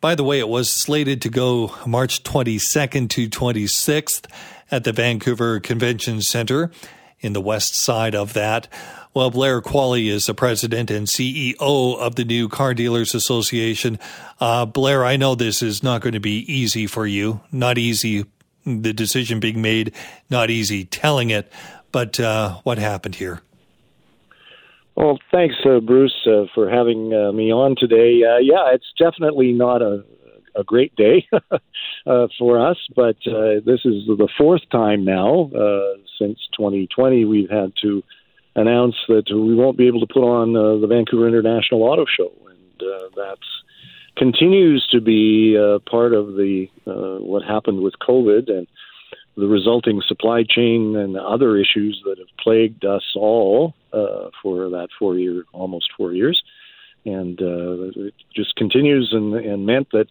[0.01, 4.25] by the way, it was slated to go March 22nd to 26th
[4.71, 6.71] at the Vancouver Convention Center
[7.19, 8.67] in the west side of that.
[9.13, 13.99] Well, Blair Qualey is the president and CEO of the new Car Dealers Association.
[14.39, 17.41] Uh, Blair, I know this is not going to be easy for you.
[17.51, 18.25] Not easy,
[18.65, 19.93] the decision being made,
[20.29, 21.51] not easy telling it.
[21.91, 23.41] But uh, what happened here?
[24.95, 28.21] Well, thanks, uh, Bruce, uh, for having uh, me on today.
[28.23, 30.03] Uh, yeah, it's definitely not a,
[30.55, 35.49] a great day uh, for us, but uh, this is the fourth time now
[36.19, 38.03] since 2020 we've had to
[38.55, 43.15] announce that we won't be able to put on the Vancouver International Auto Show, and
[43.15, 43.37] that
[44.17, 45.55] continues to be
[45.89, 48.67] part of the what happened with COVID and
[49.41, 54.89] the resulting supply chain and other issues that have plagued us all uh, for that
[54.99, 56.43] four year, almost four years,
[57.05, 60.05] and uh, it just continues and, and meant that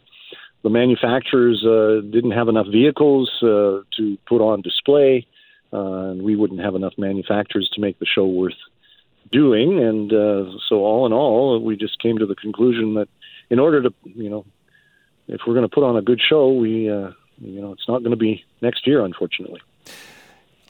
[0.64, 5.24] the manufacturers uh, didn't have enough vehicles uh, to put on display,
[5.72, 8.58] uh, and we wouldn't have enough manufacturers to make the show worth
[9.30, 9.78] doing.
[9.78, 13.08] And uh, so, all in all, we just came to the conclusion that
[13.48, 14.44] in order to, you know,
[15.28, 17.10] if we're going to put on a good show, we uh,
[17.40, 19.60] you know, it's not going to be next year, unfortunately.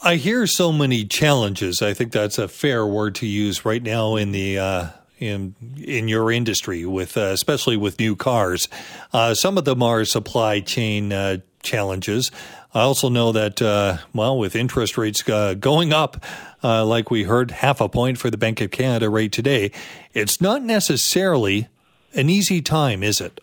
[0.02, 1.82] I hear so many challenges.
[1.82, 4.86] I think that's a fair word to use right now in the uh,
[5.18, 8.68] in in your industry, with uh, especially with new cars.
[9.12, 12.30] Uh, some of them are supply chain uh, challenges.
[12.72, 16.24] I also know that uh, well, with interest rates uh, going up,
[16.62, 19.70] like we heard, half a point for the Bank of Canada rate today,
[20.14, 21.68] it's not necessarily
[22.14, 23.40] an easy time, is it?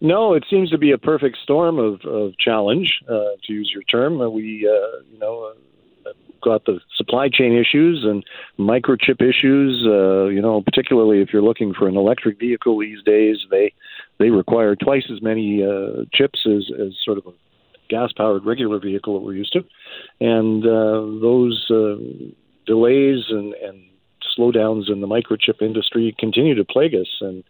[0.00, 3.82] No, it seems to be a perfect storm of, of challenge, uh, to use your
[3.84, 4.20] term.
[4.20, 5.52] Uh, we, uh, you know,
[6.06, 6.10] uh,
[6.42, 8.24] got the supply chain issues and
[8.58, 9.84] microchip issues.
[9.84, 13.72] Uh, you know, particularly if you're looking for an electric vehicle these days, they
[14.18, 17.32] they require twice as many uh, chips as, as sort of a
[17.88, 19.64] gas-powered regular vehicle that we're used to,
[20.20, 21.96] and uh, those uh,
[22.66, 23.82] delays and, and
[24.36, 27.42] slowdowns in the microchip industry continue to plague us and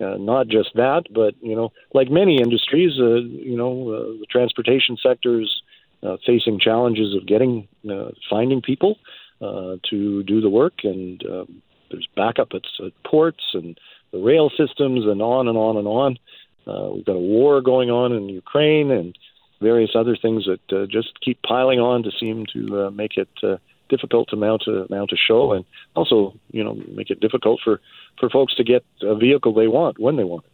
[0.00, 4.26] uh, not just that, but you know, like many industries, uh, you know, uh, the
[4.30, 5.62] transportation sector is
[6.02, 8.96] uh, facing challenges of getting, uh, finding people
[9.40, 13.78] uh, to do the work, and um, there's backup at, at ports and
[14.12, 16.18] the rail systems, and on and on and on.
[16.66, 19.16] Uh, we've got a war going on in Ukraine, and
[19.60, 23.28] various other things that just keep piling on to seem to make it
[23.88, 27.80] difficult to mount a mount a show, and also you know make it difficult for
[28.18, 30.52] for folks to get a vehicle they want when they want it.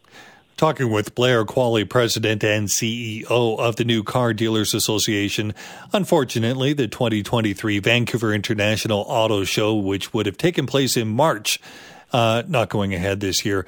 [0.57, 5.53] Talking with Blair Qualey, President and CEO of the New Car Dealers Association.
[5.91, 11.59] Unfortunately, the 2023 Vancouver International Auto Show, which would have taken place in March,
[12.13, 13.65] uh, not going ahead this year.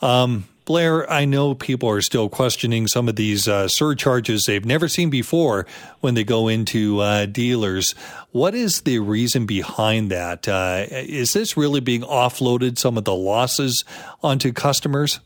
[0.00, 4.86] Um, Blair, I know people are still questioning some of these uh, surcharges they've never
[4.86, 5.66] seen before
[5.98, 7.90] when they go into uh, dealers.
[8.30, 10.46] What is the reason behind that?
[10.46, 13.84] Uh, is this really being offloaded some of the losses
[14.22, 15.18] onto customers?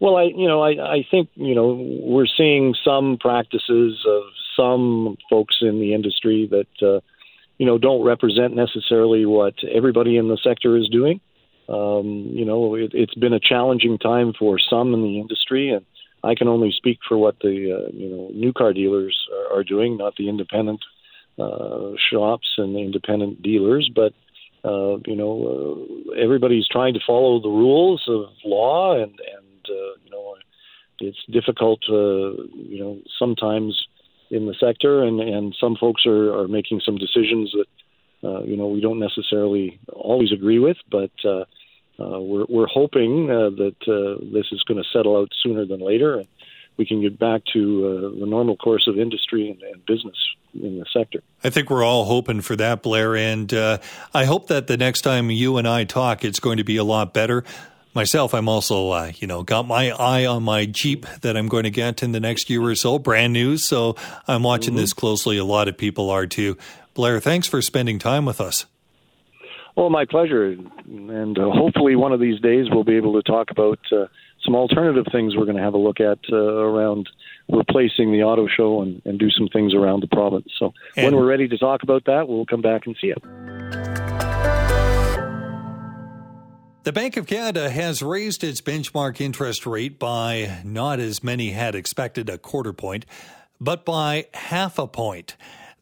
[0.00, 4.22] Well, I you know I, I think you know we're seeing some practices of
[4.56, 6.98] some folks in the industry that uh,
[7.56, 11.20] you know don't represent necessarily what everybody in the sector is doing.
[11.68, 15.84] Um, you know, it, it's been a challenging time for some in the industry, and
[16.22, 19.64] I can only speak for what the uh, you know new car dealers are, are
[19.64, 20.80] doing, not the independent
[21.38, 23.90] uh, shops and the independent dealers.
[23.94, 24.12] But
[24.64, 29.94] uh, you know, uh, everybody's trying to follow the rules of law, and and uh,
[30.04, 30.34] you know,
[31.00, 31.80] it's difficult.
[31.88, 33.86] Uh, you know, sometimes
[34.30, 37.66] in the sector, and and some folks are are making some decisions that
[38.26, 41.44] uh, you know we don't necessarily always agree with, but uh,
[41.98, 45.80] uh, we're we're hoping uh, that uh, this is going to settle out sooner than
[45.80, 46.28] later, and
[46.76, 50.16] we can get back to uh, the normal course of industry and, and, business
[50.54, 51.22] in the sector.
[51.44, 55.30] I think we're all hoping for that, Blair, and I hope that the next time
[55.30, 57.44] you and I talk, it's going to be a lot better
[57.96, 61.64] myself, I'm also, uh, you know, got my eye on my Jeep that I'm going
[61.64, 63.56] to get in the next year or so, brand new.
[63.56, 63.96] So
[64.28, 64.82] I'm watching mm-hmm.
[64.82, 65.38] this closely.
[65.38, 66.58] A lot of people are too.
[66.96, 68.64] Blair, thanks for spending time with us.
[69.76, 70.56] Well, my pleasure.
[70.86, 74.06] And uh, hopefully, one of these days, we'll be able to talk about uh,
[74.42, 77.10] some alternative things we're going to have a look at uh, around
[77.50, 80.48] replacing the auto show and, and, do some things around the province.
[80.58, 83.22] So, and when we're ready to talk about that, we'll come back and see it.
[86.84, 91.74] The Bank of Canada has raised its benchmark interest rate by not as many had
[91.74, 93.04] expected a quarter point,
[93.60, 95.36] but by half a point.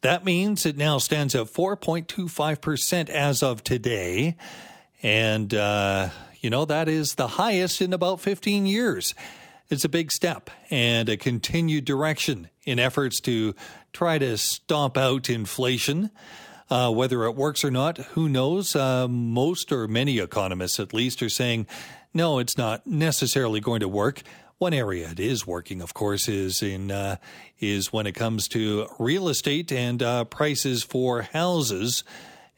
[0.05, 4.37] That means it now stands at 4.25% as of today.
[5.01, 6.09] And, uh,
[6.41, 9.15] you know, that is the highest in about 15 years.
[9.67, 13.55] It's a big step and a continued direction in efforts to
[13.93, 16.11] try to stomp out inflation.
[16.69, 18.75] Uh, whether it works or not, who knows?
[18.75, 21.65] Uh, most or many economists, at least, are saying,
[22.13, 24.21] no, it's not necessarily going to work.
[24.57, 27.17] One area it is working, of course, is in uh,
[27.59, 32.05] is when it comes to real estate and uh, prices for houses.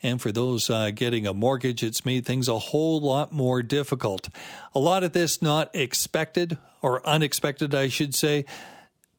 [0.04, 4.30] And for those uh, getting a mortgage, it's made things a whole lot more difficult.
[4.76, 8.46] A lot of this not expected or unexpected, I should say.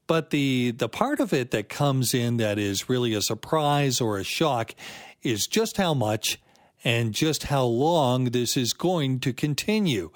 [0.06, 4.18] But the the part of it that comes in that is really a surprise or
[4.18, 4.76] a shock
[5.24, 6.40] is just how much
[6.84, 10.12] and just how long this is going to continue.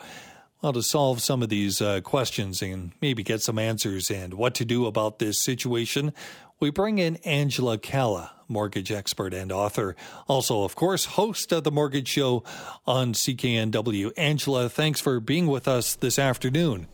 [0.62, 4.54] Well, to solve some of these uh, questions and maybe get some answers and what
[4.54, 6.12] to do about this situation,
[6.60, 9.96] we bring in Angela Calla, mortgage expert and author.
[10.28, 12.44] Also, of course, host of the Mortgage Show
[12.86, 14.12] on CKNW.
[14.16, 16.86] Angela, thanks for being with us this afternoon.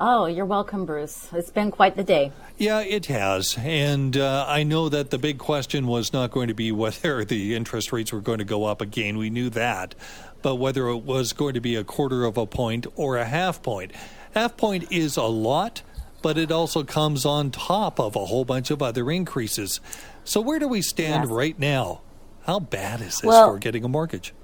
[0.00, 1.28] Oh, you're welcome, Bruce.
[1.34, 2.32] It's been quite the day.
[2.56, 3.56] Yeah, it has.
[3.58, 7.54] And uh, I know that the big question was not going to be whether the
[7.54, 9.18] interest rates were going to go up again.
[9.18, 9.94] We knew that
[10.44, 13.62] but whether it was going to be a quarter of a point or a half
[13.62, 13.90] point.
[14.34, 15.80] Half point is a lot,
[16.20, 19.80] but it also comes on top of a whole bunch of other increases.
[20.22, 21.32] So where do we stand yes.
[21.32, 22.02] right now?
[22.42, 24.34] How bad is this well, for getting a mortgage?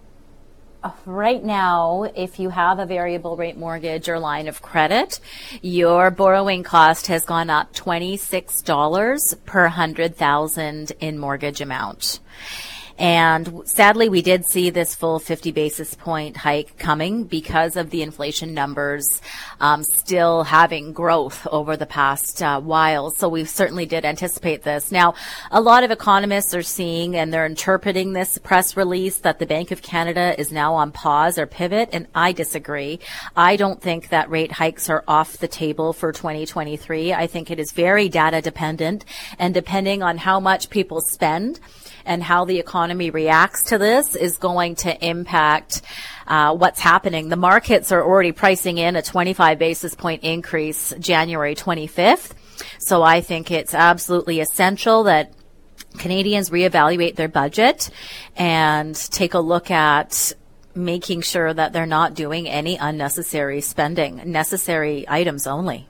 [0.83, 5.21] Uh, right now, if you have a variable rate mortgage or line of credit,
[5.61, 12.21] your borrowing cost has gone up $26 per 100,000 in mortgage amount.
[13.01, 18.03] And sadly, we did see this full 50 basis point hike coming because of the
[18.03, 19.23] inflation numbers
[19.59, 23.11] um, still having growth over the past uh, while.
[23.11, 24.93] So we certainly did anticipate this.
[24.93, 25.15] Now,
[25.51, 29.71] a lot of economists are seeing and they're interpreting this press release that the Bank
[29.71, 33.01] of Canada is now on pause or pivot, and I disagree.
[33.35, 37.15] I don't think that rate hikes are off the table for 2023.
[37.15, 39.07] I think it is very data dependent
[39.39, 41.61] and depending on how much people spend
[42.11, 45.81] and how the economy reacts to this is going to impact
[46.27, 47.29] uh, what's happening.
[47.29, 52.33] The markets are already pricing in a 25 basis point increase January 25th.
[52.81, 55.33] So I think it's absolutely essential that
[55.99, 57.91] Canadians reevaluate their budget
[58.35, 60.33] and take a look at
[60.75, 65.90] making sure that they're not doing any unnecessary spending, necessary items only.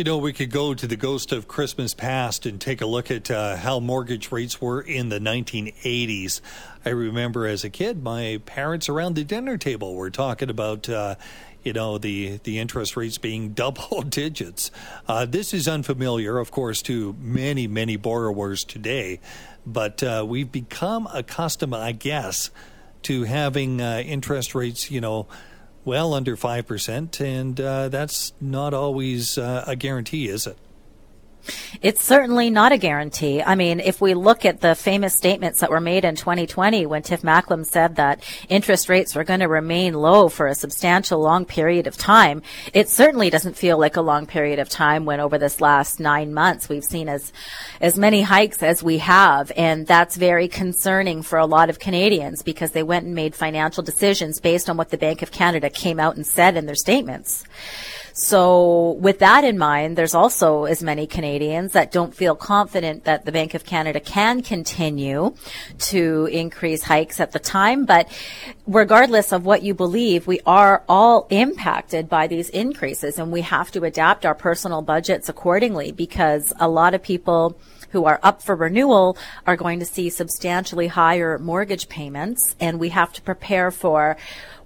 [0.00, 3.10] You know, we could go to the ghost of Christmas past and take a look
[3.10, 6.40] at uh, how mortgage rates were in the 1980s.
[6.86, 10.88] I remember as a kid, my parents around the dinner table were talking about.
[10.88, 11.16] Uh,
[11.62, 14.70] you know the the interest rates being double digits.
[15.06, 19.20] Uh, this is unfamiliar, of course, to many many borrowers today,
[19.66, 22.50] but uh, we've become accustomed, I guess,
[23.02, 25.26] to having uh, interest rates, you know,
[25.90, 30.56] well under 5%, and uh, that's not always uh, a guarantee, is it?
[31.82, 33.42] It's certainly not a guarantee.
[33.42, 37.02] I mean, if we look at the famous statements that were made in 2020 when
[37.02, 41.44] Tiff Macklem said that interest rates were going to remain low for a substantial long
[41.44, 42.42] period of time,
[42.74, 46.34] it certainly doesn't feel like a long period of time when over this last nine
[46.34, 47.32] months we've seen as,
[47.80, 49.50] as many hikes as we have.
[49.56, 53.82] And that's very concerning for a lot of Canadians because they went and made financial
[53.82, 57.44] decisions based on what the Bank of Canada came out and said in their statements.
[58.12, 63.24] So with that in mind, there's also as many Canadians that don't feel confident that
[63.24, 65.34] the Bank of Canada can continue
[65.78, 67.86] to increase hikes at the time.
[67.86, 68.08] But
[68.66, 73.70] regardless of what you believe, we are all impacted by these increases and we have
[73.72, 77.58] to adapt our personal budgets accordingly because a lot of people
[77.90, 82.90] who are up for renewal are going to see substantially higher mortgage payments and we
[82.90, 84.16] have to prepare for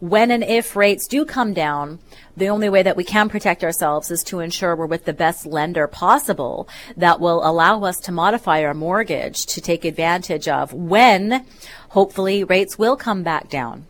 [0.01, 1.99] when and if rates do come down,
[2.37, 5.47] the only way that we can protect ourselves is to ensure we're with the best
[5.47, 11.47] lender possible that will allow us to modify our mortgage to take advantage of when
[11.91, 13.87] hopefully rates will come back down.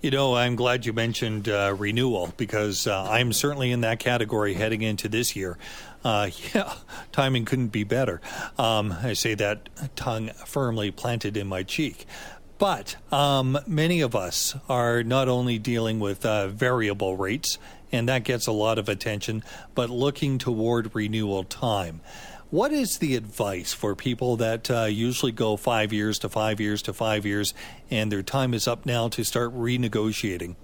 [0.00, 4.54] You know, I'm glad you mentioned uh, renewal because uh, I'm certainly in that category
[4.54, 5.58] heading into this year.
[6.04, 6.74] Uh, yeah,
[7.12, 8.20] timing couldn't be better.
[8.58, 12.06] Um, I say that tongue firmly planted in my cheek.
[12.58, 17.56] But um, many of us are not only dealing with uh, variable rates,
[17.92, 19.44] and that gets a lot of attention,
[19.76, 22.00] but looking toward renewal time.
[22.50, 26.82] What is the advice for people that uh, usually go five years to five years
[26.82, 27.54] to five years,
[27.90, 30.56] and their time is up now to start renegotiating?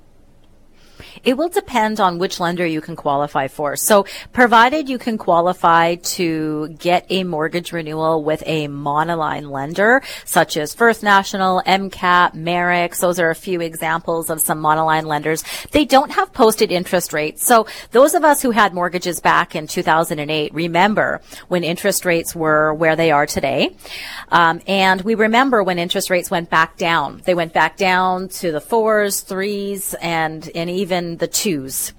[1.22, 3.76] It will depend on which lender you can qualify for.
[3.76, 10.56] So provided you can qualify to get a mortgage renewal with a monoline lender, such
[10.56, 15.44] as First National, MCAP, Merix, those are a few examples of some monoline lenders.
[15.72, 17.46] They don't have posted interest rates.
[17.46, 22.72] So those of us who had mortgages back in 2008 remember when interest rates were
[22.74, 23.76] where they are today.
[24.30, 27.22] Um, and we remember when interest rates went back down.
[27.24, 31.92] They went back down to the fours, threes, and, and even even the twos.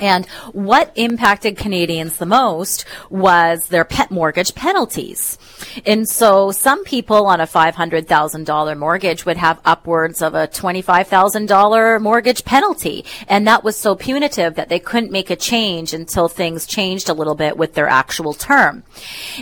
[0.00, 5.38] And what impacted Canadians the most was their pet mortgage penalties.
[5.84, 12.44] And so some people on a $500,000 mortgage would have upwards of a $25,000 mortgage
[12.44, 13.04] penalty.
[13.26, 17.14] And that was so punitive that they couldn't make a change until things changed a
[17.14, 18.84] little bit with their actual term.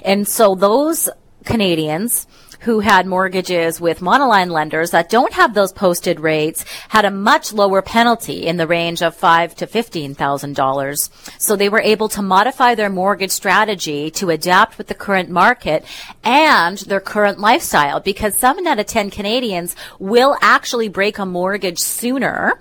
[0.05, 1.11] And so those
[1.45, 2.27] Canadians
[2.61, 7.53] who had mortgages with monoline lenders that don't have those posted rates had a much
[7.53, 11.11] lower penalty in the range of five to fifteen thousand dollars.
[11.39, 15.85] So they were able to modify their mortgage strategy to adapt with the current market
[16.25, 21.79] and their current lifestyle because seven out of ten Canadians will actually break a mortgage
[21.79, 22.61] sooner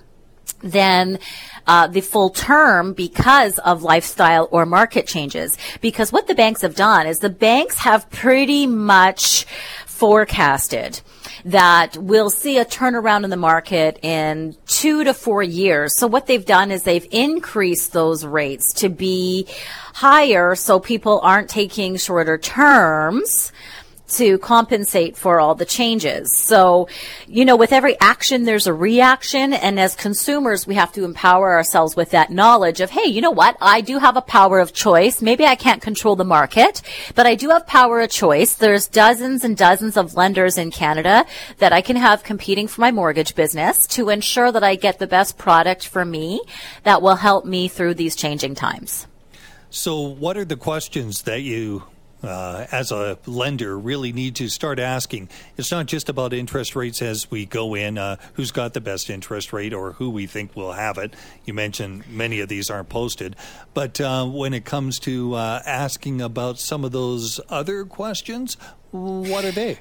[0.62, 1.20] than
[1.68, 5.58] uh, the full term because of lifestyle or market changes.
[5.82, 9.46] Because what the banks have done is the banks have pretty much
[9.96, 11.00] forecasted
[11.46, 15.98] that we'll see a turnaround in the market in two to four years.
[15.98, 19.48] So what they've done is they've increased those rates to be
[19.94, 23.54] higher so people aren't taking shorter terms
[24.08, 26.36] to compensate for all the changes.
[26.38, 26.88] So,
[27.28, 29.54] you know, with every action, there's a reaction.
[29.54, 33.32] And as consumers, we have to empower ourselves with that knowledge of, hey, you know
[33.32, 33.58] what?
[33.62, 35.22] I do have a power of choice.
[35.22, 36.82] Maybe I can't control the market,
[37.16, 38.56] but I do have power of choice.
[38.56, 41.26] There's dozens and dozens of lenders in Canada
[41.58, 45.08] that I can have competing for my mortgage business to ensure that I get the
[45.08, 46.42] best product for me
[46.84, 49.08] that will help me through these changing times.
[49.70, 51.84] So, what are the questions that you
[52.26, 55.30] uh, as a lender really need to start asking.
[55.58, 59.10] It's not just about interest rates as we go in, uh, who's got the best
[59.10, 61.14] interest rate or who we think will have it.
[61.46, 63.36] You mentioned many of these aren't posted.
[63.74, 68.58] But uh, when it comes to uh, asking about some of those other questions,
[68.92, 69.80] what are they?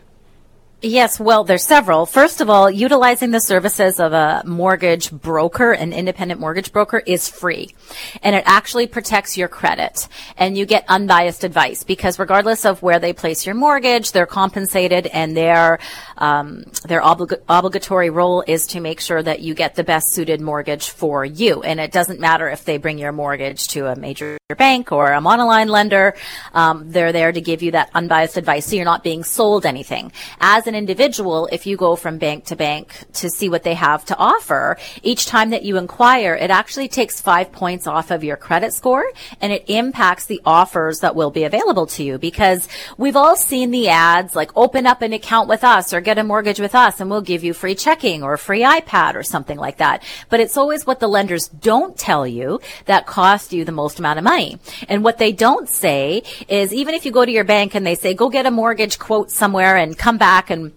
[0.87, 2.05] Yes, well, there's several.
[2.05, 7.27] First of all, utilizing the services of a mortgage broker, an independent mortgage broker, is
[7.27, 7.75] free.
[8.23, 10.09] And it actually protects your credit.
[10.37, 15.07] And you get unbiased advice because regardless of where they place your mortgage, they're compensated
[15.07, 15.79] and their,
[16.19, 20.43] um, their oblig- obligatory role is to make sure that you get the best suited
[20.43, 21.63] mortgage for you.
[21.63, 25.21] And it doesn't matter if they bring your mortgage to a major bank or a
[25.21, 26.15] monoline lender.
[26.53, 30.13] Um, they're there to give you that unbiased advice so you're not being sold anything.
[30.39, 34.05] As an individual, if you go from bank to bank to see what they have
[34.05, 38.37] to offer, each time that you inquire, it actually takes five points off of your
[38.37, 42.69] credit score and it impacts the offers that will be available to you because
[42.99, 46.23] we've all seen the ads like open up an account with us or get a
[46.23, 49.57] mortgage with us and we'll give you free checking or a free iPad or something
[49.57, 50.03] like that.
[50.29, 54.19] But it's always what the lenders don't tell you that cost you the most amount
[54.19, 54.59] of money money.
[54.89, 57.95] And what they don't say is even if you go to your bank and they
[57.95, 60.73] say, go get a mortgage quote somewhere and come back and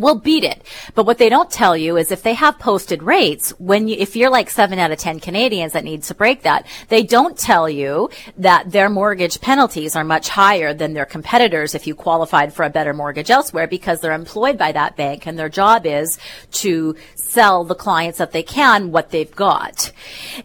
[0.00, 0.62] will beat it.
[0.94, 4.16] But what they don't tell you is if they have posted rates, when you, if
[4.16, 7.68] you're like seven out of 10 Canadians that needs to break that, they don't tell
[7.68, 12.64] you that their mortgage penalties are much higher than their competitors if you qualified for
[12.64, 16.18] a better mortgage elsewhere because they're employed by that bank and their job is
[16.50, 19.92] to sell the clients that they can what they've got.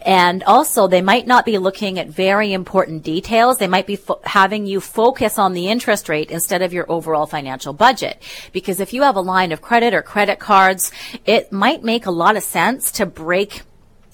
[0.02, 3.58] And also they might not be looking at very important details.
[3.58, 7.26] They might be fo- having you focus on the interest rate instead of your overall
[7.26, 8.22] financial budget.
[8.52, 10.92] Because if you have a line line of credit or credit cards,
[11.26, 13.64] it might make a lot of sense to break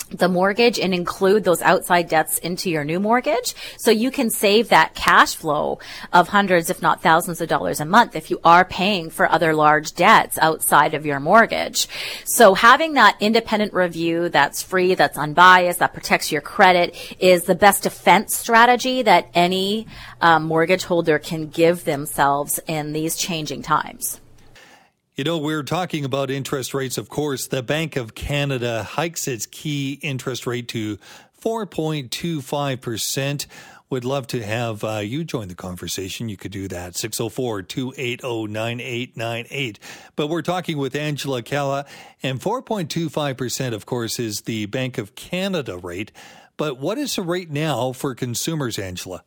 [0.09, 3.53] the mortgage and include those outside debts into your new mortgage.
[3.77, 5.79] So you can save that cash flow
[6.13, 9.53] of hundreds, if not thousands of dollars a month if you are paying for other
[9.53, 11.89] large debts outside of your mortgage.
[12.23, 17.55] So having that independent review that's free, that's unbiased, that protects your credit is the
[17.55, 19.87] best defense strategy that any
[20.21, 24.21] um, mortgage holder can give themselves in these changing times.
[25.17, 27.47] You know, we're talking about interest rates, of course.
[27.47, 30.99] The Bank of Canada hikes its key interest rate to
[31.41, 33.47] 4.25%.
[33.89, 36.29] Would love to have uh, you join the conversation.
[36.29, 39.79] You could do that 604 280 9898.
[40.15, 41.87] But we're talking with Angela Calla,
[42.21, 46.11] and 4.25%, of course, is the Bank of Canada rate.
[46.57, 49.23] But what is the rate now for consumers, Angela?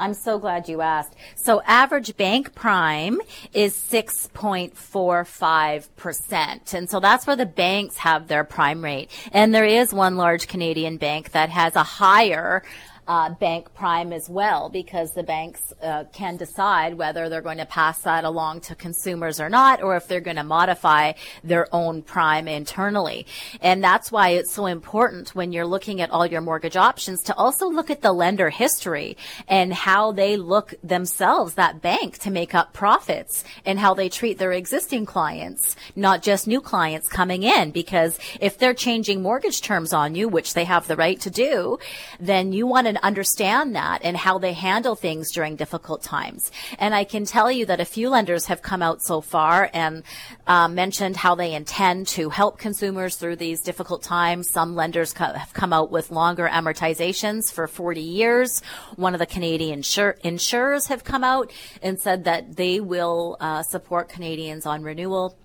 [0.00, 1.14] I'm so glad you asked.
[1.36, 3.20] So average bank prime
[3.52, 6.74] is 6.45%.
[6.74, 9.10] And so that's where the banks have their prime rate.
[9.30, 12.62] And there is one large Canadian bank that has a higher
[13.10, 17.66] uh, bank prime as well because the banks uh, can decide whether they're going to
[17.66, 22.02] pass that along to consumers or not, or if they're going to modify their own
[22.02, 23.26] prime internally.
[23.60, 27.34] And that's why it's so important when you're looking at all your mortgage options to
[27.34, 29.16] also look at the lender history
[29.48, 34.38] and how they look themselves, that bank, to make up profits and how they treat
[34.38, 37.72] their existing clients, not just new clients coming in.
[37.72, 41.76] Because if they're changing mortgage terms on you, which they have the right to do,
[42.20, 46.50] then you want to understand that and how they handle things during difficult times.
[46.78, 50.02] And I can tell you that a few lenders have come out so far and
[50.46, 54.50] uh, mentioned how they intend to help consumers through these difficult times.
[54.50, 58.60] Some lenders co- have come out with longer amortizations for 40 years.
[58.96, 63.62] One of the Canadian insur- insurers have come out and said that they will uh,
[63.62, 65.36] support Canadians on renewal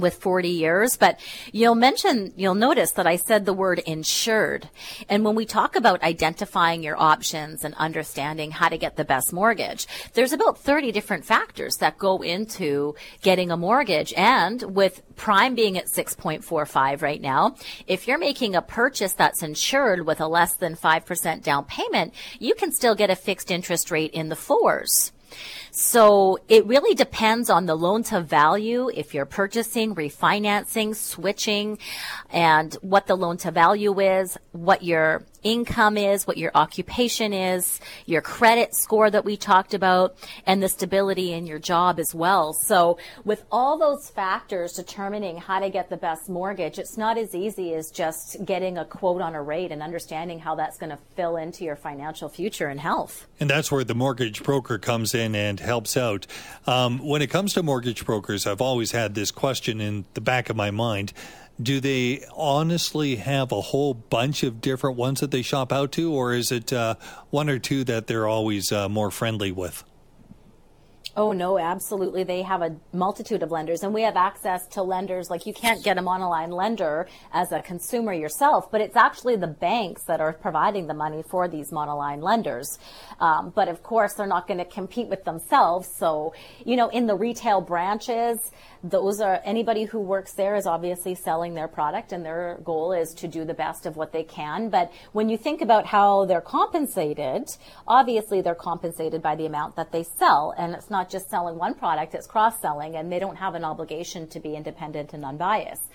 [0.00, 1.18] with 40 years, but
[1.52, 4.68] you'll mention, you'll notice that I said the word insured.
[5.08, 9.32] And when we talk about identifying your options and understanding how to get the best
[9.32, 14.12] mortgage, there's about 30 different factors that go into getting a mortgage.
[14.14, 20.06] And with prime being at 6.45 right now, if you're making a purchase that's insured
[20.06, 24.12] with a less than 5% down payment, you can still get a fixed interest rate
[24.12, 25.12] in the fours.
[25.72, 31.78] So it really depends on the loan to value if you're purchasing, refinancing, switching,
[32.30, 37.80] and what the loan to value is, what your income is, what your occupation is,
[38.06, 40.16] your credit score that we talked about,
[40.46, 42.52] and the stability in your job as well.
[42.52, 47.34] So with all those factors determining how to get the best mortgage, it's not as
[47.34, 50.98] easy as just getting a quote on a rate and understanding how that's going to
[51.16, 53.26] fill into your financial future and health.
[53.38, 56.26] And that's where the mortgage broker comes in and helps out.
[56.66, 60.50] Um, when it comes to mortgage brokers, I've always had this question in the back
[60.50, 61.12] of my mind
[61.62, 66.12] do they honestly have a whole bunch of different ones that they shop out to,
[66.12, 66.94] or is it uh,
[67.30, 69.84] one or two that they're always uh, more friendly with?
[71.22, 72.24] Oh, no, absolutely.
[72.24, 75.28] They have a multitude of lenders, and we have access to lenders.
[75.28, 79.46] Like you can't get a monoline lender as a consumer yourself, but it's actually the
[79.46, 82.78] banks that are providing the money for these monoline lenders.
[83.20, 85.90] Um, but of course, they're not going to compete with themselves.
[85.94, 86.32] So,
[86.64, 88.38] you know, in the retail branches,
[88.82, 93.12] those are anybody who works there is obviously selling their product and their goal is
[93.14, 94.70] to do the best of what they can.
[94.70, 97.48] But when you think about how they're compensated,
[97.86, 100.54] obviously they're compensated by the amount that they sell.
[100.56, 103.64] And it's not just selling one product, it's cross selling and they don't have an
[103.64, 105.90] obligation to be independent and unbiased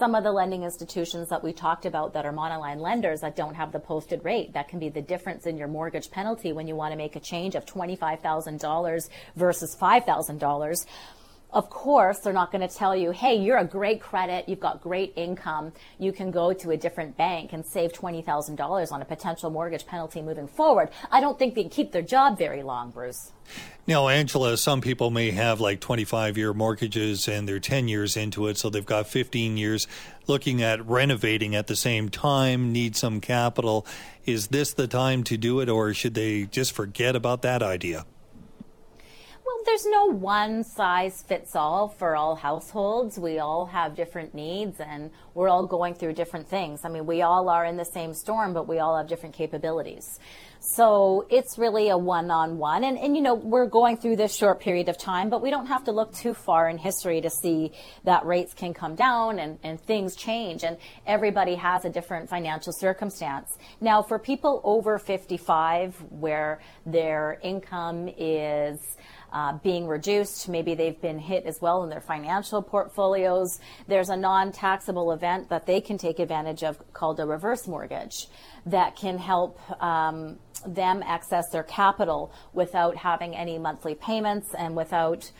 [0.00, 3.54] some of the lending institutions that we talked about that are monoline lenders that don't
[3.54, 4.54] have the posted rate.
[4.54, 7.20] That can be the difference in your mortgage penalty when you want to make a
[7.20, 10.86] change of $25,000 versus $5,000
[11.52, 14.80] of course, they're not going to tell you, hey, you're a great credit, you've got
[14.80, 19.50] great income, you can go to a different bank and save $20,000 on a potential
[19.50, 20.90] mortgage penalty moving forward.
[21.10, 23.32] I don't think they can keep their job very long, Bruce.
[23.86, 28.46] Now, Angela, some people may have like 25 year mortgages and they're 10 years into
[28.46, 29.88] it, so they've got 15 years
[30.26, 33.86] looking at renovating at the same time, need some capital.
[34.24, 38.04] Is this the time to do it, or should they just forget about that idea?
[39.64, 43.18] There's no one size fits all for all households.
[43.18, 46.80] We all have different needs and we're all going through different things.
[46.84, 50.18] I mean, we all are in the same storm, but we all have different capabilities.
[50.62, 52.84] So it's really a one on one.
[52.84, 55.66] And, and, you know, we're going through this short period of time, but we don't
[55.66, 57.72] have to look too far in history to see
[58.04, 60.62] that rates can come down and, and things change.
[60.62, 63.56] And everybody has a different financial circumstance.
[63.80, 68.98] Now, for people over 55, where their income is
[69.32, 70.48] uh, being reduced.
[70.48, 73.58] Maybe they've been hit as well in their financial portfolios.
[73.86, 78.28] There's a non taxable event that they can take advantage of called a reverse mortgage
[78.66, 85.30] that can help um, them access their capital without having any monthly payments and without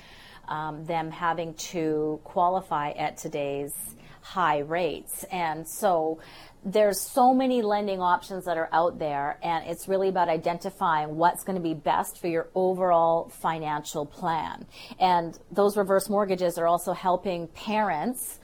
[0.49, 3.75] um, them having to qualify at today's
[4.23, 5.25] high rates.
[5.33, 6.21] And so
[6.65, 11.43] there's so many lending options that are out there and it's really about identifying what's
[11.43, 14.67] going to be best for your overall financial plan
[14.99, 18.41] and those reverse mortgages are also helping parents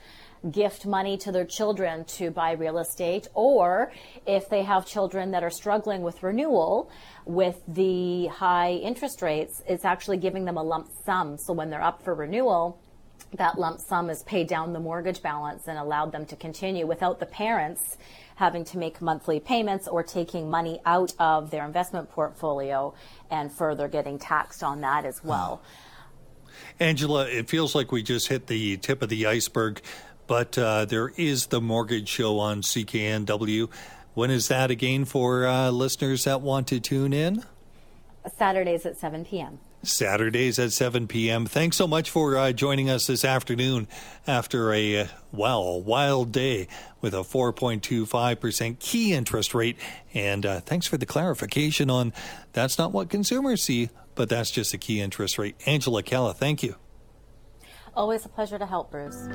[0.51, 3.91] gift money to their children to buy real estate or
[4.25, 6.89] if they have children that are struggling with renewal
[7.25, 11.81] with the high interest rates it's actually giving them a lump sum so when they're
[11.81, 12.79] up for renewal
[13.35, 17.19] that lump sum is paid down the mortgage balance and allowed them to continue without
[17.19, 17.97] the parents
[18.37, 22.93] having to make monthly payments or taking money out of their investment portfolio
[23.31, 25.61] and further getting taxed on that as well.
[26.79, 29.81] Angela, it feels like we just hit the tip of the iceberg,
[30.27, 33.69] but uh, there is the mortgage show on CKNW.
[34.13, 37.43] When is that again for uh, listeners that want to tune in?
[38.35, 39.59] Saturdays at 7 p.m.
[39.83, 41.45] Saturdays at 7 p.m.
[41.45, 43.87] Thanks so much for uh, joining us this afternoon
[44.25, 46.67] after a, uh, well, wild day
[46.99, 49.77] with a 4.25% key interest rate.
[50.13, 52.11] And uh, thanks for the clarification on
[52.53, 55.55] that's not what consumers see, but that's just a key interest rate.
[55.65, 56.75] Angela Calla, thank you.
[57.95, 59.27] Always a pleasure to help, Bruce.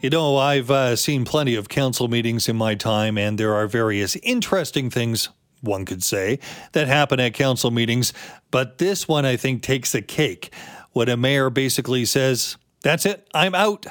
[0.00, 3.66] You know, I've uh, seen plenty of council meetings in my time, and there are
[3.66, 5.28] various interesting things
[5.60, 6.38] one could say,
[6.72, 8.14] that happen at council meetings.
[8.50, 10.54] But this one, I think, takes the cake.
[10.92, 13.84] When a mayor basically says, That's it, I'm out,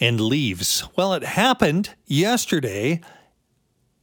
[0.00, 0.82] and leaves.
[0.96, 3.00] Well, it happened yesterday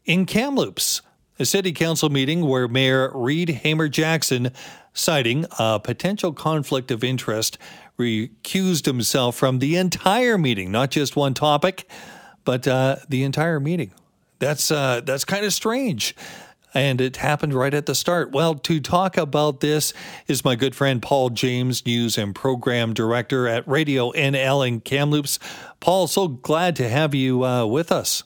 [0.05, 1.01] in Kamloops,
[1.37, 4.51] a city council meeting where Mayor Reid Hamer-Jackson,
[4.93, 7.57] citing a potential conflict of interest,
[8.01, 11.89] recused himself from the entire meeting, not just one topic,
[12.43, 13.91] but uh, the entire meeting.
[14.39, 16.15] That's uh, that's kind of strange
[16.73, 18.31] and it happened right at the start.
[18.31, 19.93] Well, to talk about this
[20.27, 25.39] is my good friend Paul James, News and Program Director at Radio NL in Kamloops.
[25.79, 28.23] Paul, so glad to have you uh, with us.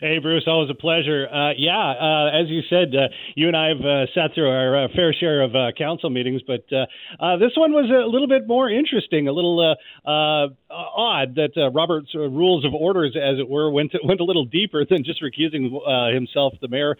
[0.00, 1.26] Hey, Bruce, always a pleasure.
[1.26, 4.84] Uh, yeah, uh, as you said, uh, you and I have uh, sat through our
[4.84, 6.86] uh, fair share of uh, council meetings, but uh,
[7.18, 9.58] uh, this one was a little bit more interesting, a little
[10.06, 14.44] uh, odd that Robert's rules of orders, as it were, went to, went a little
[14.44, 15.64] deeper than just recusing
[16.14, 16.96] himself, the mayor,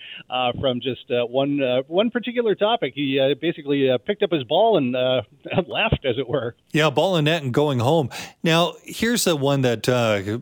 [0.60, 2.94] from just one one particular topic.
[2.96, 4.92] He basically picked up his ball and
[5.68, 6.56] left, as it were.
[6.72, 8.10] Yeah, ball and net and going home.
[8.42, 9.86] Now, here's the one that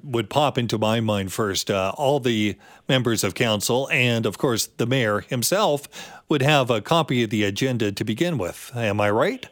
[0.02, 1.70] would pop into my mind first.
[1.70, 2.45] all the
[2.88, 5.88] members of council and, of course, the mayor himself
[6.28, 8.70] would have a copy of the agenda to begin with.
[8.74, 9.48] Am I right?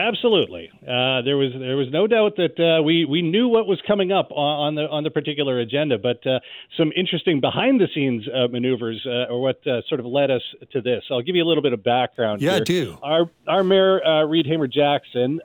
[0.00, 3.78] Absolutely, uh, there was there was no doubt that uh, we we knew what was
[3.86, 6.40] coming up on, the on the particular agenda, but uh,
[6.78, 10.40] some interesting behind the scenes uh, maneuvers uh, or what uh, sort of led us
[10.72, 11.04] to this.
[11.10, 12.40] I'll give you a little bit of background.
[12.40, 12.64] Yeah, here.
[12.64, 12.98] do.
[13.02, 15.40] Our our mayor Reid Hamer-Jackson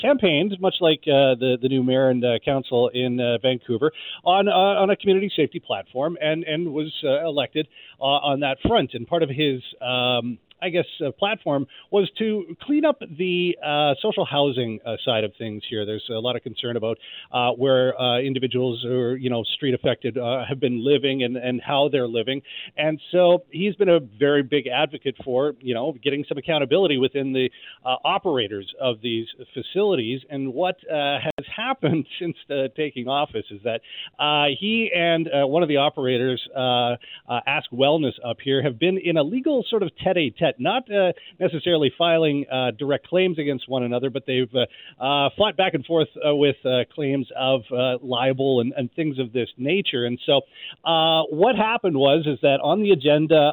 [0.00, 3.92] campaigned much like the the new mayor and council in Vancouver
[4.24, 7.68] on on a community safety platform and and was elected
[8.00, 8.94] on that front.
[8.94, 13.94] And part of his um, I guess, uh, platform was to clean up the uh,
[14.00, 15.84] social housing uh, side of things here.
[15.84, 16.98] There's a lot of concern about
[17.32, 21.60] uh, where uh, individuals are, you know, street affected uh, have been living and, and
[21.60, 22.40] how they're living.
[22.76, 27.32] And so he's been a very big advocate for, you know, getting some accountability within
[27.32, 27.50] the
[27.84, 30.22] operators of these facilities.
[30.30, 32.36] And what has happened since
[32.76, 33.80] taking office is that
[34.58, 39.64] he and one of the operators, Ask Wellness up here, have been in a legal
[39.68, 39.90] sort of
[40.44, 45.56] tete-a-tete not uh, necessarily filing uh, direct claims against one another, but they've uh, fought
[45.56, 46.56] back and forth with
[46.94, 47.62] claims of
[48.02, 50.04] libel and, and, things of this nature.
[50.04, 50.42] And so,
[51.30, 53.52] what happened was is that on the agenda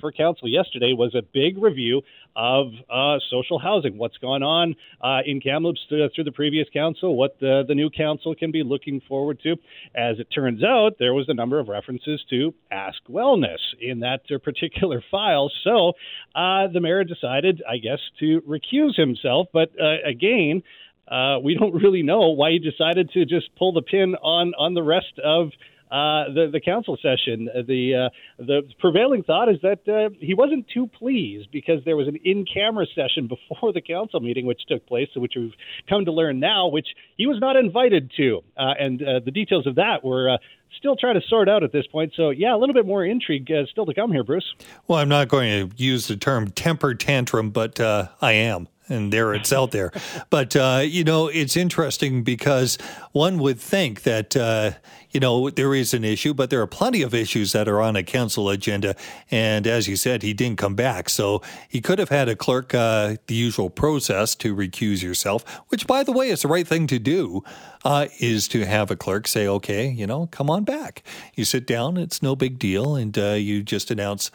[0.00, 2.02] for council yesterday was a big review
[2.36, 7.16] of uh, social housing, what's gone on uh, in Kamloops through, through the previous council,
[7.16, 9.52] what the, the new council can be looking forward to.
[9.94, 14.20] As it turns out, there was a number of references to Ask Wellness in that
[14.42, 15.50] particular file.
[15.64, 15.92] So
[16.34, 19.48] uh, the mayor decided, I guess, to recuse himself.
[19.52, 20.62] But uh, again,
[21.10, 24.74] uh, we don't really know why he decided to just pull the pin on on
[24.74, 25.50] the rest of
[25.90, 27.48] uh, the the council session.
[27.48, 31.96] Uh, the uh, the prevailing thought is that uh, he wasn't too pleased because there
[31.96, 35.54] was an in camera session before the council meeting, which took place, which we've
[35.88, 39.66] come to learn now, which he was not invited to, uh, and uh, the details
[39.66, 40.38] of that were.
[40.78, 42.12] Still trying to sort out at this point.
[42.16, 44.54] So, yeah, a little bit more intrigue still to come here, Bruce.
[44.86, 49.32] Well, I'm not going to use the term temper tantrum, but I am and there
[49.32, 49.92] it's out there.
[50.30, 52.78] But uh, you know, it's interesting because
[53.12, 54.72] one would think that uh,
[55.10, 57.96] you know there is an issue, but there are plenty of issues that are on
[57.96, 58.94] a council agenda.
[59.30, 62.74] And as you said, he didn't come back, so he could have had a clerk
[62.74, 66.86] uh, the usual process to recuse yourself, which, by the way, is the right thing
[66.88, 67.42] to do.
[67.82, 71.02] Uh, is to have a clerk say, okay, you know, come on back.
[71.34, 74.30] You sit down, it's no big deal, and uh, you just announce.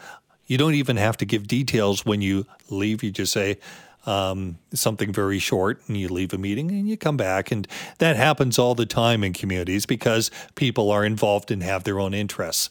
[0.46, 3.04] You don't even have to give details when you leave.
[3.04, 3.58] You just say,
[4.06, 7.50] um, something very short and you leave a meeting and you come back.
[7.50, 7.66] And
[7.98, 12.14] that happens all the time in communities because people are involved and have their own
[12.14, 12.70] interests.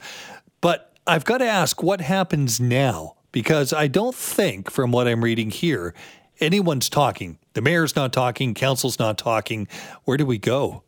[0.62, 3.16] But I've got to ask what happens now?
[3.32, 5.94] Because I don't think, from what I'm reading here,
[6.40, 7.38] anyone's talking.
[7.54, 9.68] The mayor's not talking, council's not talking.
[10.06, 10.85] Where do we go?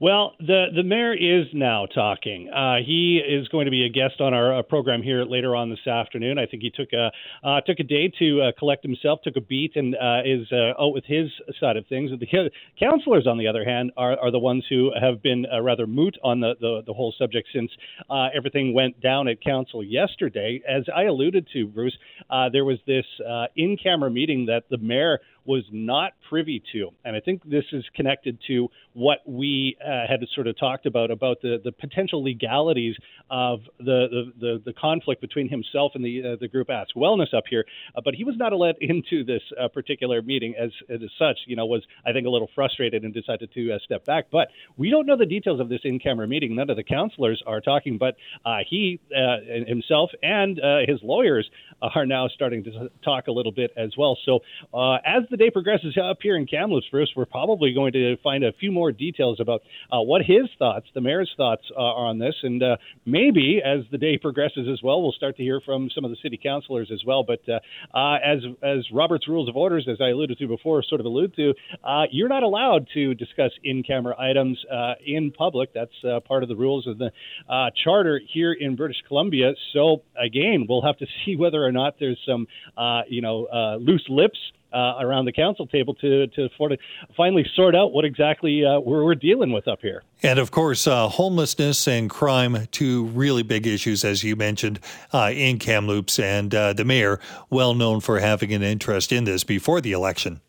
[0.00, 2.48] Well, the the mayor is now talking.
[2.48, 5.68] Uh, he is going to be a guest on our uh, program here later on
[5.68, 6.38] this afternoon.
[6.38, 7.10] I think he took a
[7.46, 10.82] uh, took a day to uh, collect himself, took a beat, and uh, is uh,
[10.82, 11.28] out with his
[11.60, 12.12] side of things.
[12.18, 16.16] The councilors, on the other hand, are, are the ones who have been rather moot
[16.24, 17.70] on the, the, the whole subject since
[18.34, 20.62] everything went down at council yesterday.
[20.66, 21.98] As I alluded to, Bruce,
[22.52, 23.04] there was this
[23.54, 25.20] in camera meeting that the mayor
[25.50, 26.90] was not privy to.
[27.04, 31.10] And I think this is connected to what we uh, had sort of talked about
[31.10, 32.94] about the, the potential legalities
[33.30, 37.34] of the, the, the, the conflict between himself and the, uh, the group Ask Wellness
[37.34, 37.64] up here.
[37.96, 41.56] Uh, but he was not let into this uh, particular meeting as, as such, you
[41.56, 44.26] know, was, I think, a little frustrated and decided to uh, step back.
[44.30, 46.54] But we don't know the details of this in camera meeting.
[46.54, 49.00] None of the counselors are talking, but uh, he
[49.66, 51.50] himself and his lawyers
[51.82, 54.16] are now starting to talk a little bit as well.
[54.24, 54.40] So
[55.04, 58.52] as the day progresses up here in Kamloops, Bruce, we're probably going to find a
[58.52, 62.34] few more details about uh, what his thoughts, the mayor's thoughts, uh, are on this,
[62.42, 62.76] and uh,
[63.06, 66.16] maybe as the day progresses as well, we'll start to hear from some of the
[66.22, 67.24] city councilors as well.
[67.24, 67.58] But uh,
[67.96, 71.34] uh, as as Robert's Rules of Orders, as I alluded to before, sort of allude
[71.36, 74.62] to, uh, you're not allowed to discuss in-camera items
[75.06, 75.72] in public.
[75.72, 77.10] That's part of the rules of the
[77.82, 79.52] charter here in British Columbia.
[79.72, 82.46] So again, we'll have to see whether or not there's some,
[83.08, 84.38] you know, loose lips
[84.72, 86.48] uh, around the council table to to
[87.16, 90.02] finally sort out what exactly uh, we're, we're, dealing with up here.
[90.22, 94.80] And of course, uh, homelessness and crime, two really big issues, as you mentioned,
[95.12, 99.44] uh, in Kamloops, and uh, the mayor, well known for having an interest in this
[99.44, 100.40] before the election.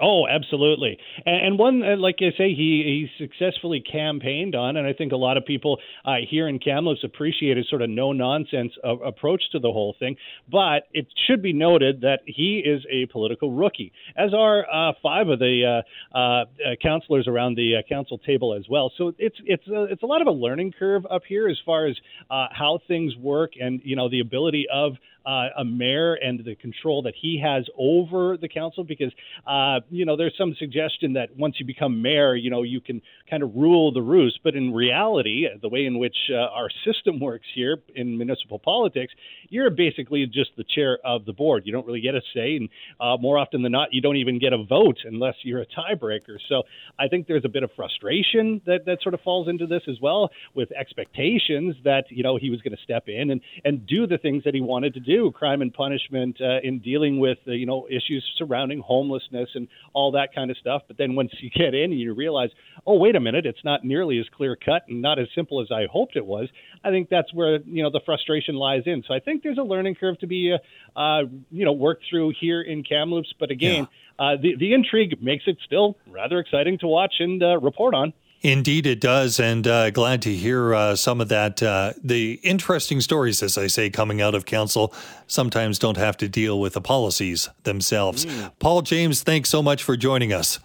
[0.00, 0.98] Oh, absolutely.
[1.24, 5.16] And, one, uh, like I say, he, he successfully campaigned on, and I think a
[5.16, 9.42] lot of people uh, here in Kamloops appreciate his sort of no nonsense uh, approach
[9.52, 10.16] to the whole thing.
[10.50, 15.28] But it should be noted that he is a political rookie, as are uh, five
[15.28, 15.82] of the
[16.14, 16.44] uh, uh,
[16.82, 18.92] councilors around the council table as well.
[18.98, 21.86] So it's it's a, it's a lot of a learning curve up here as far
[21.86, 21.96] as
[22.28, 24.92] how things work, and you know the ability of
[25.26, 29.12] uh, a mayor and the control that he has over the council because
[29.46, 33.02] uh, you know there's some suggestion that once you become mayor you know you can
[33.28, 34.38] kind of rule the roost.
[34.44, 39.12] But in reality the way in which uh, our system works here in municipal politics
[39.48, 41.64] you're basically just the chair of the board.
[41.66, 42.68] You don't really get a say and
[43.00, 46.38] uh, more often than not you don't even get a vote unless you're a tiebreaker.
[46.48, 46.62] So
[46.98, 49.96] I think there's a bit of frustration that that sort of falls into this as
[50.00, 54.06] well with expectations that you know he was going to step in and and do
[54.06, 57.38] the things that he wanted to do do crime and punishment uh, in dealing with
[57.46, 60.82] uh, you know issues surrounding homelessness and all that kind of stuff.
[60.86, 62.50] But then once you get in and you realize,
[62.86, 65.68] oh wait a minute, it's not nearly as clear cut and not as simple as
[65.70, 66.48] I hoped it was.
[66.84, 69.02] I think that's where you know the frustration lies in.
[69.06, 72.34] So I think there's a learning curve to be uh, uh, you know worked through
[72.40, 73.32] here in Kamloops.
[73.38, 73.86] But again, yeah.
[74.18, 78.12] Uh, the the intrigue makes it still rather exciting to watch and uh, report on.
[78.42, 79.40] Indeed, it does.
[79.40, 81.62] And uh, glad to hear uh, some of that.
[81.62, 84.94] Uh, the interesting stories, as I say, coming out of council
[85.26, 88.26] sometimes don't have to deal with the policies themselves.
[88.26, 88.52] Mm.
[88.58, 90.58] Paul James, thanks so much for joining us.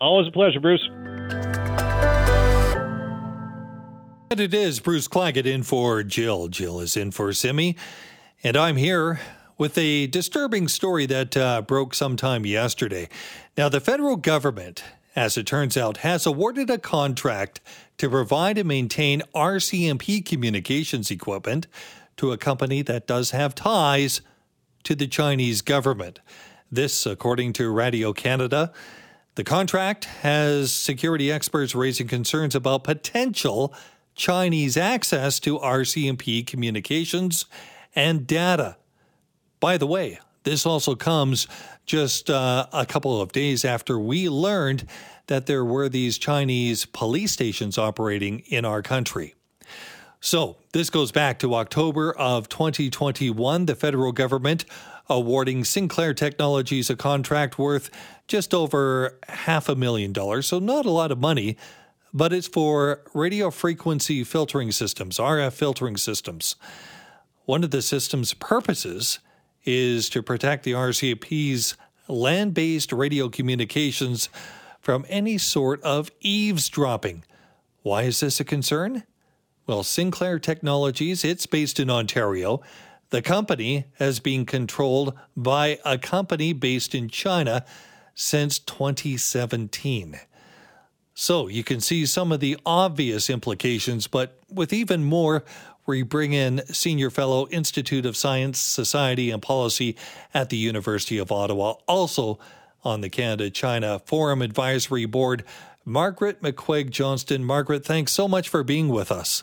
[0.00, 0.86] Always a pleasure, Bruce.
[4.30, 6.48] And it is Bruce Claggett in for Jill.
[6.48, 7.76] Jill is in for Simi.
[8.44, 9.20] And I'm here
[9.56, 13.08] with a disturbing story that uh, broke sometime yesterday.
[13.56, 14.84] Now, the federal government
[15.16, 17.60] as it turns out, has awarded a contract
[17.96, 21.66] to provide and maintain RCMP communications equipment
[22.18, 24.20] to a company that does have ties
[24.84, 26.20] to the Chinese government.
[26.70, 28.72] This, according to Radio Canada.
[29.36, 33.74] The contract has security experts raising concerns about potential
[34.14, 37.46] Chinese access to RCMP communications
[37.94, 38.76] and data.
[39.60, 41.48] By the way, this also comes
[41.86, 44.86] just uh, a couple of days after we learned
[45.26, 49.34] that there were these Chinese police stations operating in our country.
[50.20, 54.64] So, this goes back to October of 2021, the federal government
[55.08, 57.90] awarding Sinclair Technologies a contract worth
[58.28, 61.56] just over half a million dollars, so not a lot of money,
[62.14, 66.54] but it's for radio frequency filtering systems, RF filtering systems.
[67.46, 69.18] One of the system's purposes
[69.66, 71.76] is to protect the RCMP's
[72.08, 74.28] land based radio communications
[74.80, 77.24] from any sort of eavesdropping.
[77.82, 79.02] Why is this a concern?
[79.66, 82.62] Well, Sinclair Technologies, it's based in Ontario.
[83.10, 87.64] The company has been controlled by a company based in China
[88.14, 90.20] since 2017.
[91.18, 95.44] So you can see some of the obvious implications, but with even more
[95.86, 99.96] we bring in Senior Fellow, Institute of Science, Society and Policy
[100.34, 102.38] at the University of Ottawa, also
[102.84, 105.42] on the Canada China Forum Advisory Board,
[105.86, 107.42] Margaret McCuaig-Johnston.
[107.42, 109.42] Margaret, thanks so much for being with us.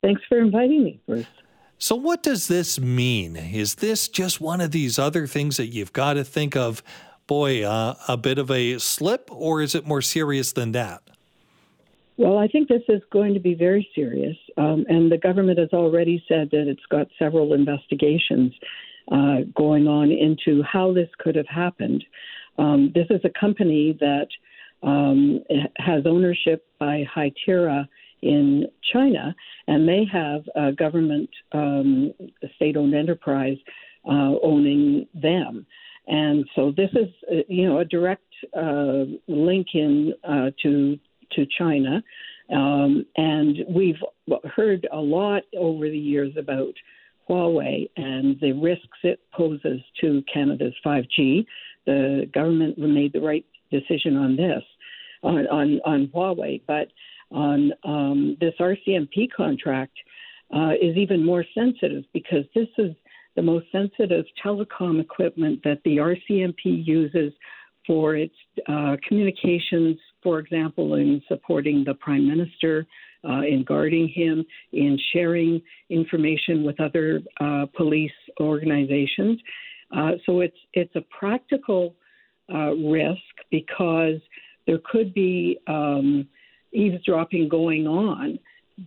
[0.00, 1.26] Thanks for inviting me, Bruce.
[1.76, 3.34] So, what does this mean?
[3.34, 6.84] Is this just one of these other things that you've got to think of,
[7.26, 11.02] boy, uh, a bit of a slip, or is it more serious than that?
[12.16, 14.36] Well, I think this is going to be very serious.
[14.56, 18.52] Um, and the government has already said that it's got several investigations
[19.10, 22.04] uh, going on into how this could have happened.
[22.56, 24.28] Um, this is a company that
[24.82, 25.40] um,
[25.76, 27.88] has ownership by Hytera
[28.22, 29.34] in China,
[29.66, 32.12] and they have a government um,
[32.56, 33.58] state owned enterprise
[34.06, 35.66] uh, owning them.
[36.06, 38.22] And so this is, uh, you know, a direct
[38.56, 40.98] uh, link in uh, to
[41.32, 42.02] to China.
[42.52, 44.00] Um, and we've
[44.54, 46.74] heard a lot over the years about
[47.28, 51.46] Huawei and the risks it poses to Canada's 5G.
[51.86, 54.62] The government made the right decision on this,
[55.22, 56.88] on, on, on Huawei, but
[57.30, 59.96] on um, this RCMP contract
[60.54, 62.94] uh, is even more sensitive because this is
[63.36, 67.32] the most sensitive telecom equipment that the RCMP uses
[67.86, 68.34] for its
[68.68, 72.86] uh, communications, for example, in supporting the prime minister,
[73.28, 75.60] uh, in guarding him, in sharing
[75.90, 79.40] information with other uh, police organizations.
[79.94, 81.94] Uh, so it's it's a practical
[82.52, 83.20] uh, risk
[83.50, 84.20] because
[84.66, 86.26] there could be um,
[86.72, 88.38] eavesdropping going on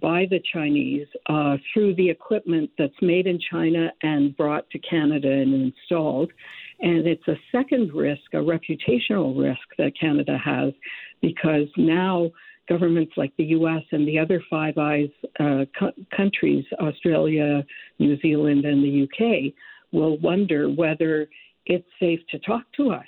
[0.01, 5.31] by the Chinese uh, through the equipment that's made in China and brought to Canada
[5.31, 6.31] and installed.
[6.79, 10.73] And it's a second risk, a reputational risk that Canada has,
[11.21, 12.31] because now
[12.67, 13.83] governments like the U.S.
[13.91, 15.09] and the other Five Eyes
[15.39, 17.65] uh, co- countries, Australia,
[17.97, 19.53] New Zealand, and the U.K.,
[19.93, 21.29] will wonder whether
[21.65, 23.05] it's safe to talk to us,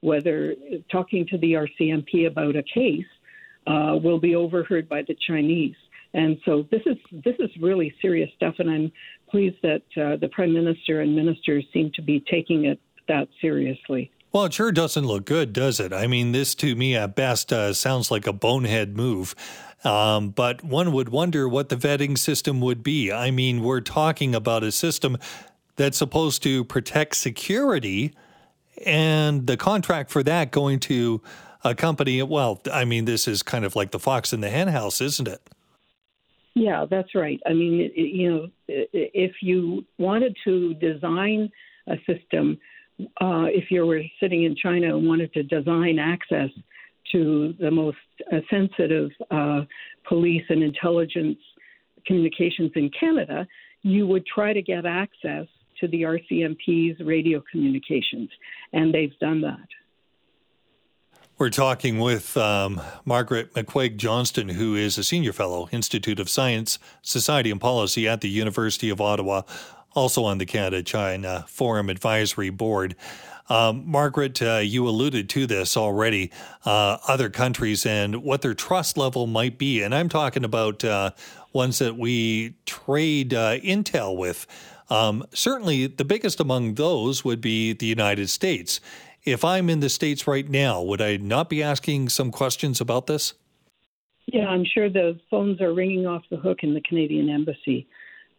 [0.00, 0.54] whether
[0.90, 3.04] talking to the RCMP about a case
[3.66, 5.76] uh, will be overheard by the Chinese.
[6.14, 8.92] And so this is this is really serious stuff, and I'm
[9.30, 14.10] pleased that uh, the prime minister and ministers seem to be taking it that seriously.
[14.32, 15.92] Well, it sure doesn't look good, does it?
[15.92, 19.34] I mean, this to me at best uh, sounds like a bonehead move.
[19.84, 23.12] Um, but one would wonder what the vetting system would be.
[23.12, 25.18] I mean, we're talking about a system
[25.76, 28.14] that's supposed to protect security,
[28.86, 31.22] and the contract for that going to
[31.64, 32.22] a company.
[32.22, 35.40] Well, I mean, this is kind of like the fox in the henhouse, isn't it?
[36.54, 37.40] Yeah, that's right.
[37.46, 41.50] I mean, you know, if you wanted to design
[41.88, 42.58] a system,
[43.00, 46.50] uh, if you were sitting in China and wanted to design access
[47.12, 47.96] to the most
[48.32, 49.62] uh, sensitive uh,
[50.06, 51.38] police and intelligence
[52.06, 53.46] communications in Canada,
[53.82, 55.46] you would try to get access
[55.80, 58.28] to the RCMP's radio communications,
[58.72, 59.68] and they've done that.
[61.42, 67.50] We're talking with um, Margaret McCuaig-Johnston, who is a senior fellow, Institute of Science, Society
[67.50, 69.42] and Policy at the University of Ottawa,
[69.92, 72.94] also on the Canada China Forum Advisory Board.
[73.48, 76.30] Um, Margaret, uh, you alluded to this already,
[76.64, 79.82] uh, other countries and what their trust level might be.
[79.82, 81.10] And I'm talking about uh,
[81.52, 84.46] ones that we trade uh, intel with.
[84.90, 88.78] Um, certainly, the biggest among those would be the United States.
[89.24, 93.06] If I'm in the States right now, would I not be asking some questions about
[93.06, 93.34] this?
[94.26, 97.86] Yeah, I'm sure the phones are ringing off the hook in the Canadian Embassy.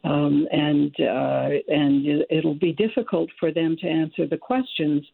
[0.04, 5.06] Um, and uh, and it'll be difficult for them to answer the questions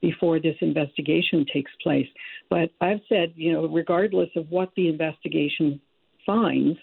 [0.00, 2.06] before this investigation takes place.
[2.48, 5.80] But I've said, you know, regardless of what the investigation
[6.24, 6.78] finds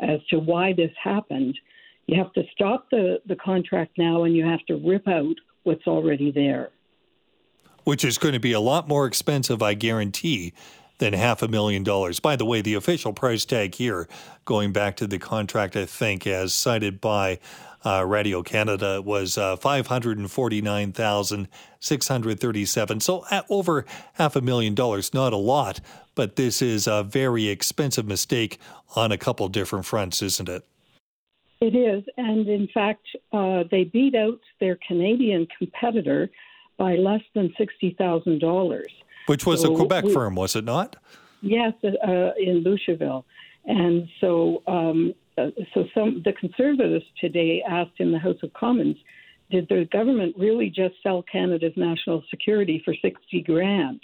[0.00, 1.58] as to why this happened,
[2.06, 5.34] you have to stop the, the contract now and you have to rip out
[5.64, 6.70] what's already there.
[7.84, 10.52] Which is going to be a lot more expensive, I guarantee,
[10.98, 12.20] than half a million dollars.
[12.20, 14.06] By the way, the official price tag here,
[14.44, 17.38] going back to the contract, I think, as cited by
[17.84, 23.00] uh, Radio Canada, was uh, five hundred and forty nine thousand six hundred thirty seven.
[23.00, 25.80] So over half a million dollars, not a lot,
[26.14, 28.58] but this is a very expensive mistake
[28.94, 30.66] on a couple different fronts, isn't it?
[31.62, 36.30] It is, and in fact, uh, they beat out their Canadian competitor
[36.80, 38.92] by less than sixty thousand dollars.
[39.26, 40.96] Which was so a Quebec we, firm, was it not?
[41.42, 43.22] Yes, uh, in Boucherville.
[43.66, 48.96] And so, um, uh, so some the conservatives today asked in the House of Commons,
[49.50, 54.00] did the government really just sell Canada's national security for sixty grand?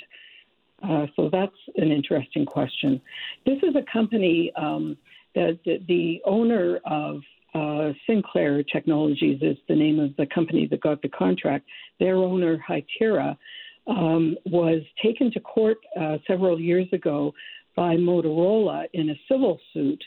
[0.86, 3.00] Uh, so that's an interesting question.
[3.46, 4.98] This is a company um,
[5.34, 7.22] that the, the owner of
[7.56, 11.66] uh, Sinclair Technologies is the name of the company that got the contract.
[11.98, 13.36] Their owner, Hytera,
[13.86, 17.32] um, was taken to court uh, several years ago
[17.76, 20.02] by Motorola in a civil suit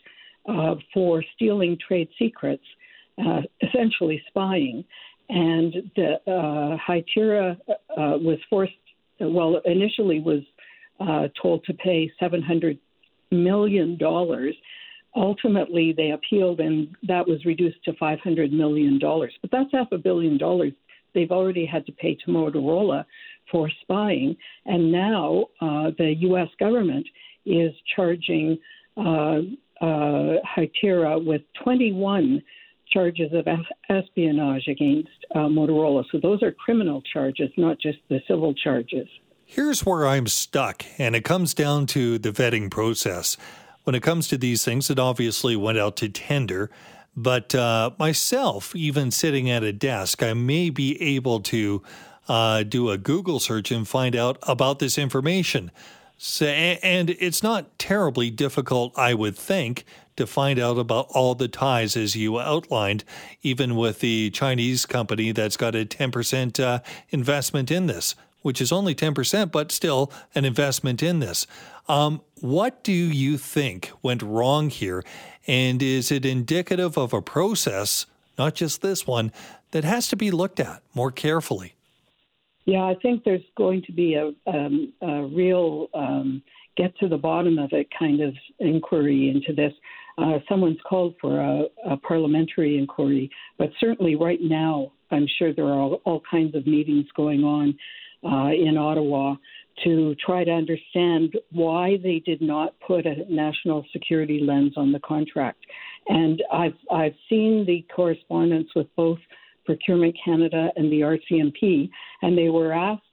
[0.47, 2.63] uh, for stealing trade secrets,
[3.25, 4.83] uh, essentially spying.
[5.29, 7.75] And the uh, Hytera uh,
[8.17, 8.73] was forced,
[9.19, 10.41] well, initially was
[10.99, 12.77] uh, told to pay $700
[13.31, 13.97] million.
[15.15, 18.99] Ultimately, they appealed, and that was reduced to $500 million.
[18.99, 20.73] But that's half a billion dollars
[21.13, 23.05] they've already had to pay to Motorola
[23.51, 26.49] for spying, and now uh, the U.S.
[26.59, 27.07] government
[27.45, 28.59] is charging
[28.95, 29.39] uh,
[29.81, 32.43] uh, Hytera with 21
[32.91, 33.47] charges of
[33.89, 36.03] espionage against uh, Motorola.
[36.11, 39.07] So those are criminal charges, not just the civil charges.
[39.45, 43.35] Here's where I'm stuck, and it comes down to the vetting process.
[43.83, 46.69] When it comes to these things, it obviously went out to tender.
[47.15, 51.81] But uh, myself, even sitting at a desk, I may be able to
[52.27, 55.71] uh, do a Google search and find out about this information.
[56.17, 59.85] So, and it's not terribly difficult, I would think,
[60.17, 63.05] to find out about all the ties as you outlined,
[63.41, 68.71] even with the Chinese company that's got a 10% uh, investment in this, which is
[68.71, 71.47] only 10%, but still an investment in this.
[71.87, 75.03] Um, what do you think went wrong here?
[75.47, 78.05] And is it indicative of a process,
[78.37, 79.31] not just this one,
[79.71, 81.73] that has to be looked at more carefully?
[82.65, 86.43] Yeah, I think there's going to be a, um, a real um,
[86.77, 89.73] get to the bottom of it kind of inquiry into this.
[90.17, 95.65] Uh, someone's called for a, a, parliamentary inquiry, but certainly right now, I'm sure there
[95.65, 97.75] are all, all kinds of meetings going on
[98.23, 99.35] uh, in Ottawa
[99.83, 104.99] to try to understand why they did not put a national security lens on the
[104.99, 105.65] contract.
[106.07, 109.19] And I've I've seen the correspondence with both
[109.65, 111.89] Procurement Canada and the RCMP,
[112.23, 113.03] and they were asked,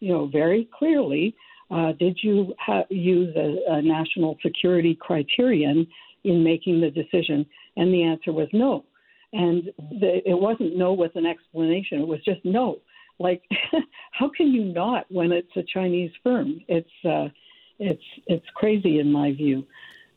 [0.00, 1.34] you know, very clearly,
[1.70, 5.86] uh, did you ha- use a, a national security criterion
[6.24, 7.46] in making the decision?
[7.76, 8.84] And the answer was no.
[9.32, 9.64] And
[10.00, 12.80] the, it wasn't no with an explanation; it was just no.
[13.22, 13.42] Like,
[14.12, 16.60] how can you not when it's a Chinese firm?
[16.68, 17.28] It's uh,
[17.78, 19.64] it's it's crazy in my view.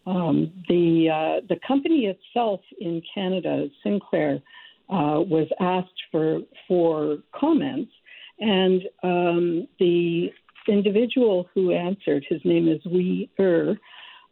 [0.08, 4.41] Um, the uh, the company itself in Canada, Sinclair,
[4.89, 7.91] uh, was asked for for comments,
[8.39, 10.32] and um, the
[10.68, 13.78] individual who answered, his name is Wei Er,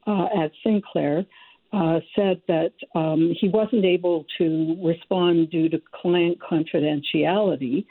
[0.08, 1.26] uh, at Sinclair,
[1.72, 7.86] uh, said that um, he wasn't able to respond due to client confidentiality.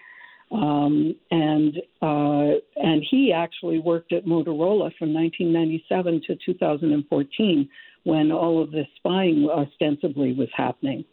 [0.53, 7.69] Um, and uh, and he actually worked at Motorola from 1997 to 2014
[8.05, 11.05] when all of this spying ostensibly was happening.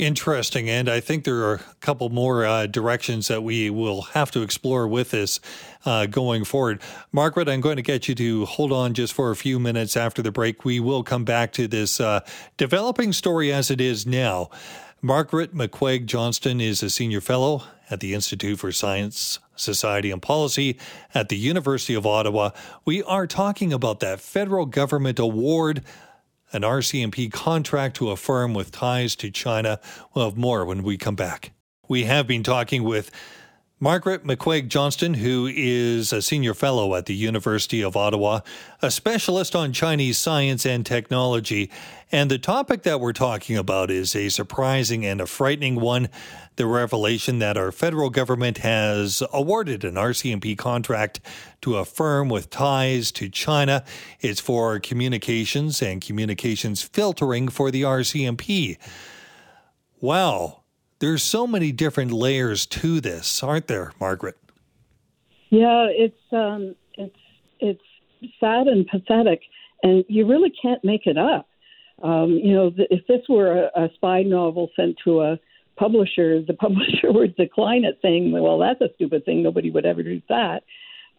[0.00, 0.70] Interesting.
[0.70, 4.40] And I think there are a couple more uh, directions that we will have to
[4.40, 5.40] explore with this
[5.84, 6.80] uh, going forward.
[7.12, 10.22] Margaret, I'm going to get you to hold on just for a few minutes after
[10.22, 10.64] the break.
[10.64, 12.20] We will come back to this uh,
[12.56, 14.48] developing story as it is now.
[15.02, 20.78] Margaret McCuaig-Johnston is a senior fellow at the Institute for Science, Society and Policy
[21.14, 22.50] at the University of Ottawa.
[22.84, 25.82] We are talking about that federal government award
[26.52, 29.80] an RCMP contract to a firm with ties to China.
[30.12, 31.52] We'll have more when we come back.
[31.88, 33.10] We have been talking with
[33.82, 38.40] Margaret McCuaig-Johnston, who is a senior fellow at the University of Ottawa,
[38.82, 41.70] a specialist on Chinese science and technology.
[42.12, 46.10] And the topic that we're talking about is a surprising and a frightening one
[46.56, 51.20] the revelation that our federal government has awarded an RCMP contract
[51.62, 53.82] to a firm with ties to China.
[54.20, 58.76] It's for communications and communications filtering for the RCMP.
[60.02, 60.59] Wow,
[61.00, 64.36] there's so many different layers to this, aren't there, Margaret?
[65.48, 67.16] Yeah, it's um, it's
[67.58, 67.82] it's
[68.38, 69.40] sad and pathetic,
[69.82, 71.48] and you really can't make it up.
[72.02, 75.38] Um, you know, if this were a, a spy novel sent to a
[75.76, 79.42] publisher, the publisher would decline it, saying, "Well, that's a stupid thing.
[79.42, 80.62] Nobody would ever do that."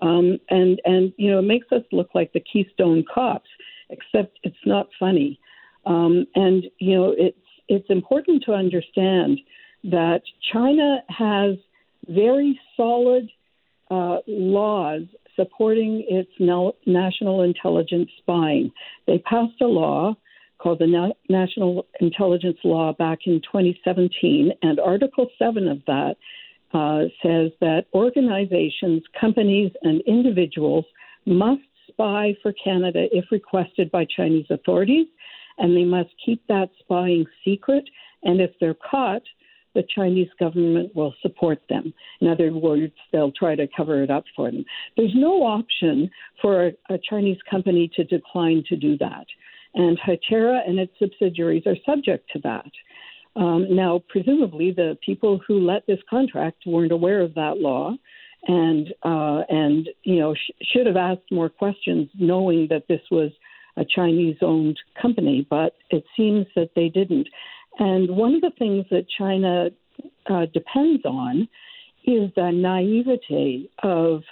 [0.01, 3.49] Um, and and you know, it makes us look like the Keystone Cops,
[3.89, 5.39] except it's not funny.
[5.85, 9.39] Um, and you know, it's it's important to understand
[9.83, 10.21] that
[10.53, 11.55] China has
[12.07, 13.29] very solid
[13.89, 15.03] uh, laws
[15.35, 18.71] supporting its national intelligence spying.
[19.07, 20.15] They passed a law
[20.59, 26.15] called the Na- National Intelligence Law back in 2017, and Article 7 of that
[26.73, 30.85] uh, says that organizations, companies, and individuals
[31.25, 35.07] must spy for Canada if requested by Chinese authorities,
[35.57, 37.83] and they must keep that spying secret.
[38.23, 39.23] And if they're caught,
[39.73, 41.93] the Chinese government will support them.
[42.19, 44.65] In other words, they'll try to cover it up for them.
[44.97, 46.09] There's no option
[46.41, 49.25] for a, a Chinese company to decline to do that
[49.73, 52.71] and Hytera and its subsidiaries are subject to that.
[53.35, 57.95] Um, now, presumably, the people who let this contract weren't aware of that law,
[58.47, 63.31] and uh, and you know sh- should have asked more questions, knowing that this was
[63.77, 65.47] a Chinese-owned company.
[65.49, 67.29] But it seems that they didn't.
[67.79, 69.69] And one of the things that China
[70.29, 71.47] uh, depends on
[72.05, 74.23] is the naivete of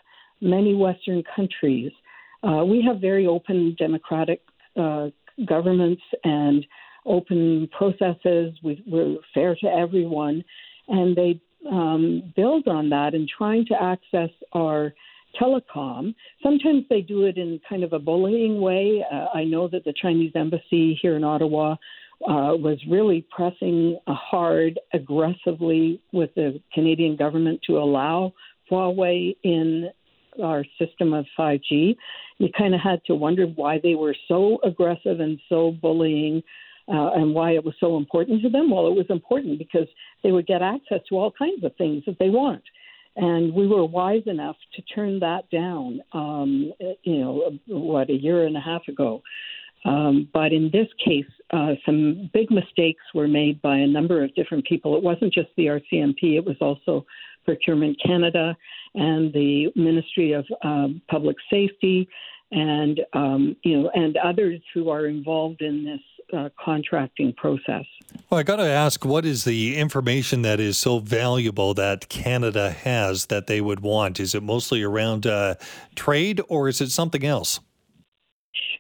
[0.42, 1.92] many Western countries.
[2.44, 4.42] Uh, we have very open democratic
[4.80, 5.08] uh,
[5.46, 6.66] governments and
[7.06, 8.54] open processes.
[8.64, 10.44] We, are fair to everyone,
[10.88, 14.94] and they um, build on that in trying to access our
[15.40, 16.16] telecom.
[16.42, 19.04] Sometimes they do it in kind of a bullying way.
[19.12, 21.76] Uh, I know that the Chinese embassy here in Ottawa
[22.28, 28.34] uh, was really pressing hard, aggressively with the Canadian government to allow
[28.70, 29.90] Huawei in
[30.44, 31.96] our system of 5G,
[32.38, 36.44] you kind of had to wonder why they were so aggressive and so bullying.
[36.92, 38.72] Uh, and why it was so important to them?
[38.72, 39.88] Well, it was important because
[40.24, 42.64] they would get access to all kinds of things that they want.
[43.16, 48.48] And we were wise enough to turn that down, um, you know, what, a year
[48.48, 49.22] and a half ago.
[49.86, 54.34] Um, but in this case, uh, some big mistakes were made by a number of
[54.36, 54.96] different people.
[54.96, 57.06] It wasn't just the RCMP; it was also
[57.46, 58.56] Procurement Canada
[58.96, 62.08] and the Ministry of um, Public Safety,
[62.52, 66.02] and um, you know, and others who are involved in this
[66.38, 67.86] uh, contracting process.
[68.30, 72.72] Well, I got to ask, what is the information that is so valuable that Canada
[72.72, 74.20] has that they would want?
[74.20, 75.56] Is it mostly around uh,
[75.96, 77.60] trade, or is it something else?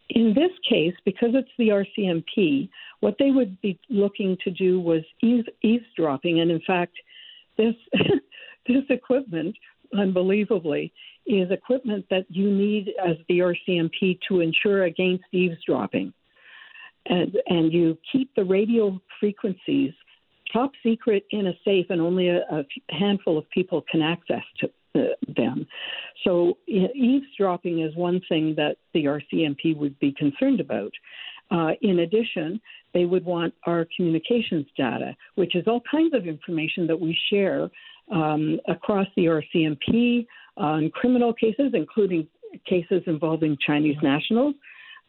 [0.10, 5.04] In this case, because it's the RCMP, what they would be looking to do was
[5.22, 6.94] eaves, eavesdropping, and in fact,
[7.58, 7.76] this
[8.68, 9.56] this equipment,
[9.98, 10.92] unbelievably,
[11.28, 16.12] is equipment that you need as the RCMP to ensure against eavesdropping,
[17.06, 19.94] and and you keep the radio frequencies
[20.52, 24.72] top secret in a safe, and only a, a handful of people can access to
[24.94, 25.68] them.
[26.24, 30.92] So eavesdropping is one thing that the RCMP would be concerned about.
[31.52, 32.60] Uh, in addition,
[32.94, 37.70] they would want our communications data, which is all kinds of information that we share
[38.12, 40.26] um, across the RCMP
[40.58, 42.28] on criminal cases, including
[42.68, 44.56] cases involving Chinese nationals,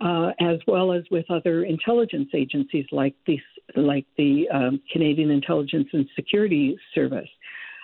[0.01, 3.39] uh, as well as with other intelligence agencies like the
[3.77, 7.29] like the um, Canadian Intelligence and Security Service.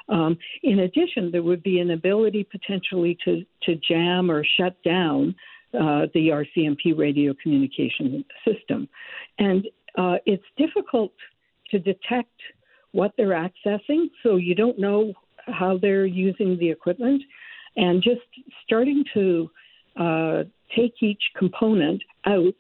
[0.09, 5.35] Um, in addition, there would be an ability potentially to, to jam or shut down
[5.75, 8.89] uh, the RCMP radio communication system.
[9.39, 9.67] And
[9.99, 11.13] uh, it's difficult
[11.71, 12.41] to detect
[12.93, 15.13] what they're accessing, so you don't know
[15.47, 17.23] how they're using the equipment.
[17.77, 18.23] And just
[18.65, 19.51] starting to
[19.97, 20.45] uh,
[20.75, 22.55] take each component out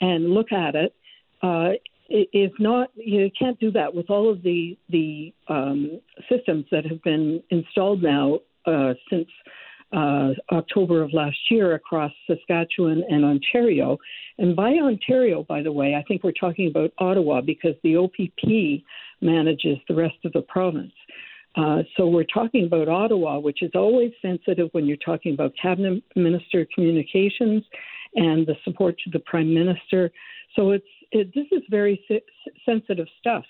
[0.00, 0.94] and look at it
[1.42, 1.70] uh,
[2.08, 7.02] is not you can't do that with all of the the um, systems that have
[7.02, 9.28] been installed now uh, since
[9.92, 13.96] uh, October of last year across Saskatchewan and Ontario.
[14.38, 18.84] And by Ontario, by the way, I think we're talking about Ottawa because the OPP
[19.22, 20.92] manages the rest of the province.
[21.56, 26.02] Uh, so we're talking about Ottawa, which is always sensitive when you're talking about cabinet
[26.14, 27.64] minister communications
[28.14, 30.10] and the support to the prime minister.
[30.54, 32.02] So it's it, this is very
[32.64, 33.44] sensitive stuff.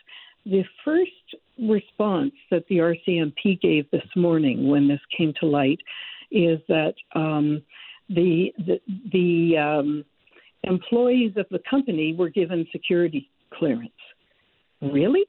[0.44, 1.10] The first
[1.58, 5.80] response that the RCMP gave this morning when this came to light
[6.30, 7.62] is that um,
[8.08, 8.80] the the,
[9.12, 10.04] the um,
[10.64, 13.90] employees of the company were given security clearance.
[14.80, 15.26] Really?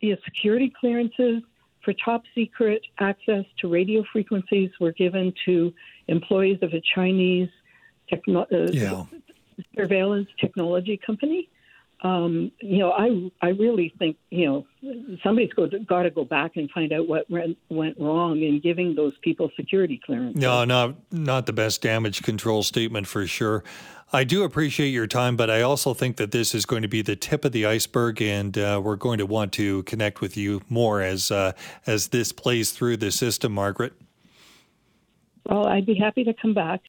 [0.00, 1.42] The security clearances
[1.84, 5.72] for top secret access to radio frequencies were given to
[6.08, 7.50] employees of a Chinese
[8.08, 9.04] techno- uh, yeah
[9.76, 11.48] surveillance technology company.
[12.02, 14.66] Um, you know, I I really think you know
[15.22, 19.14] somebody's got to go back and find out what went, went wrong in giving those
[19.22, 20.36] people security clearance.
[20.36, 23.64] No, not not the best damage control statement for sure.
[24.12, 27.02] I do appreciate your time, but I also think that this is going to be
[27.02, 30.60] the tip of the iceberg, and uh, we're going to want to connect with you
[30.68, 31.52] more as uh,
[31.86, 33.94] as this plays through the system, Margaret.
[35.46, 36.82] Well, I'd be happy to come back.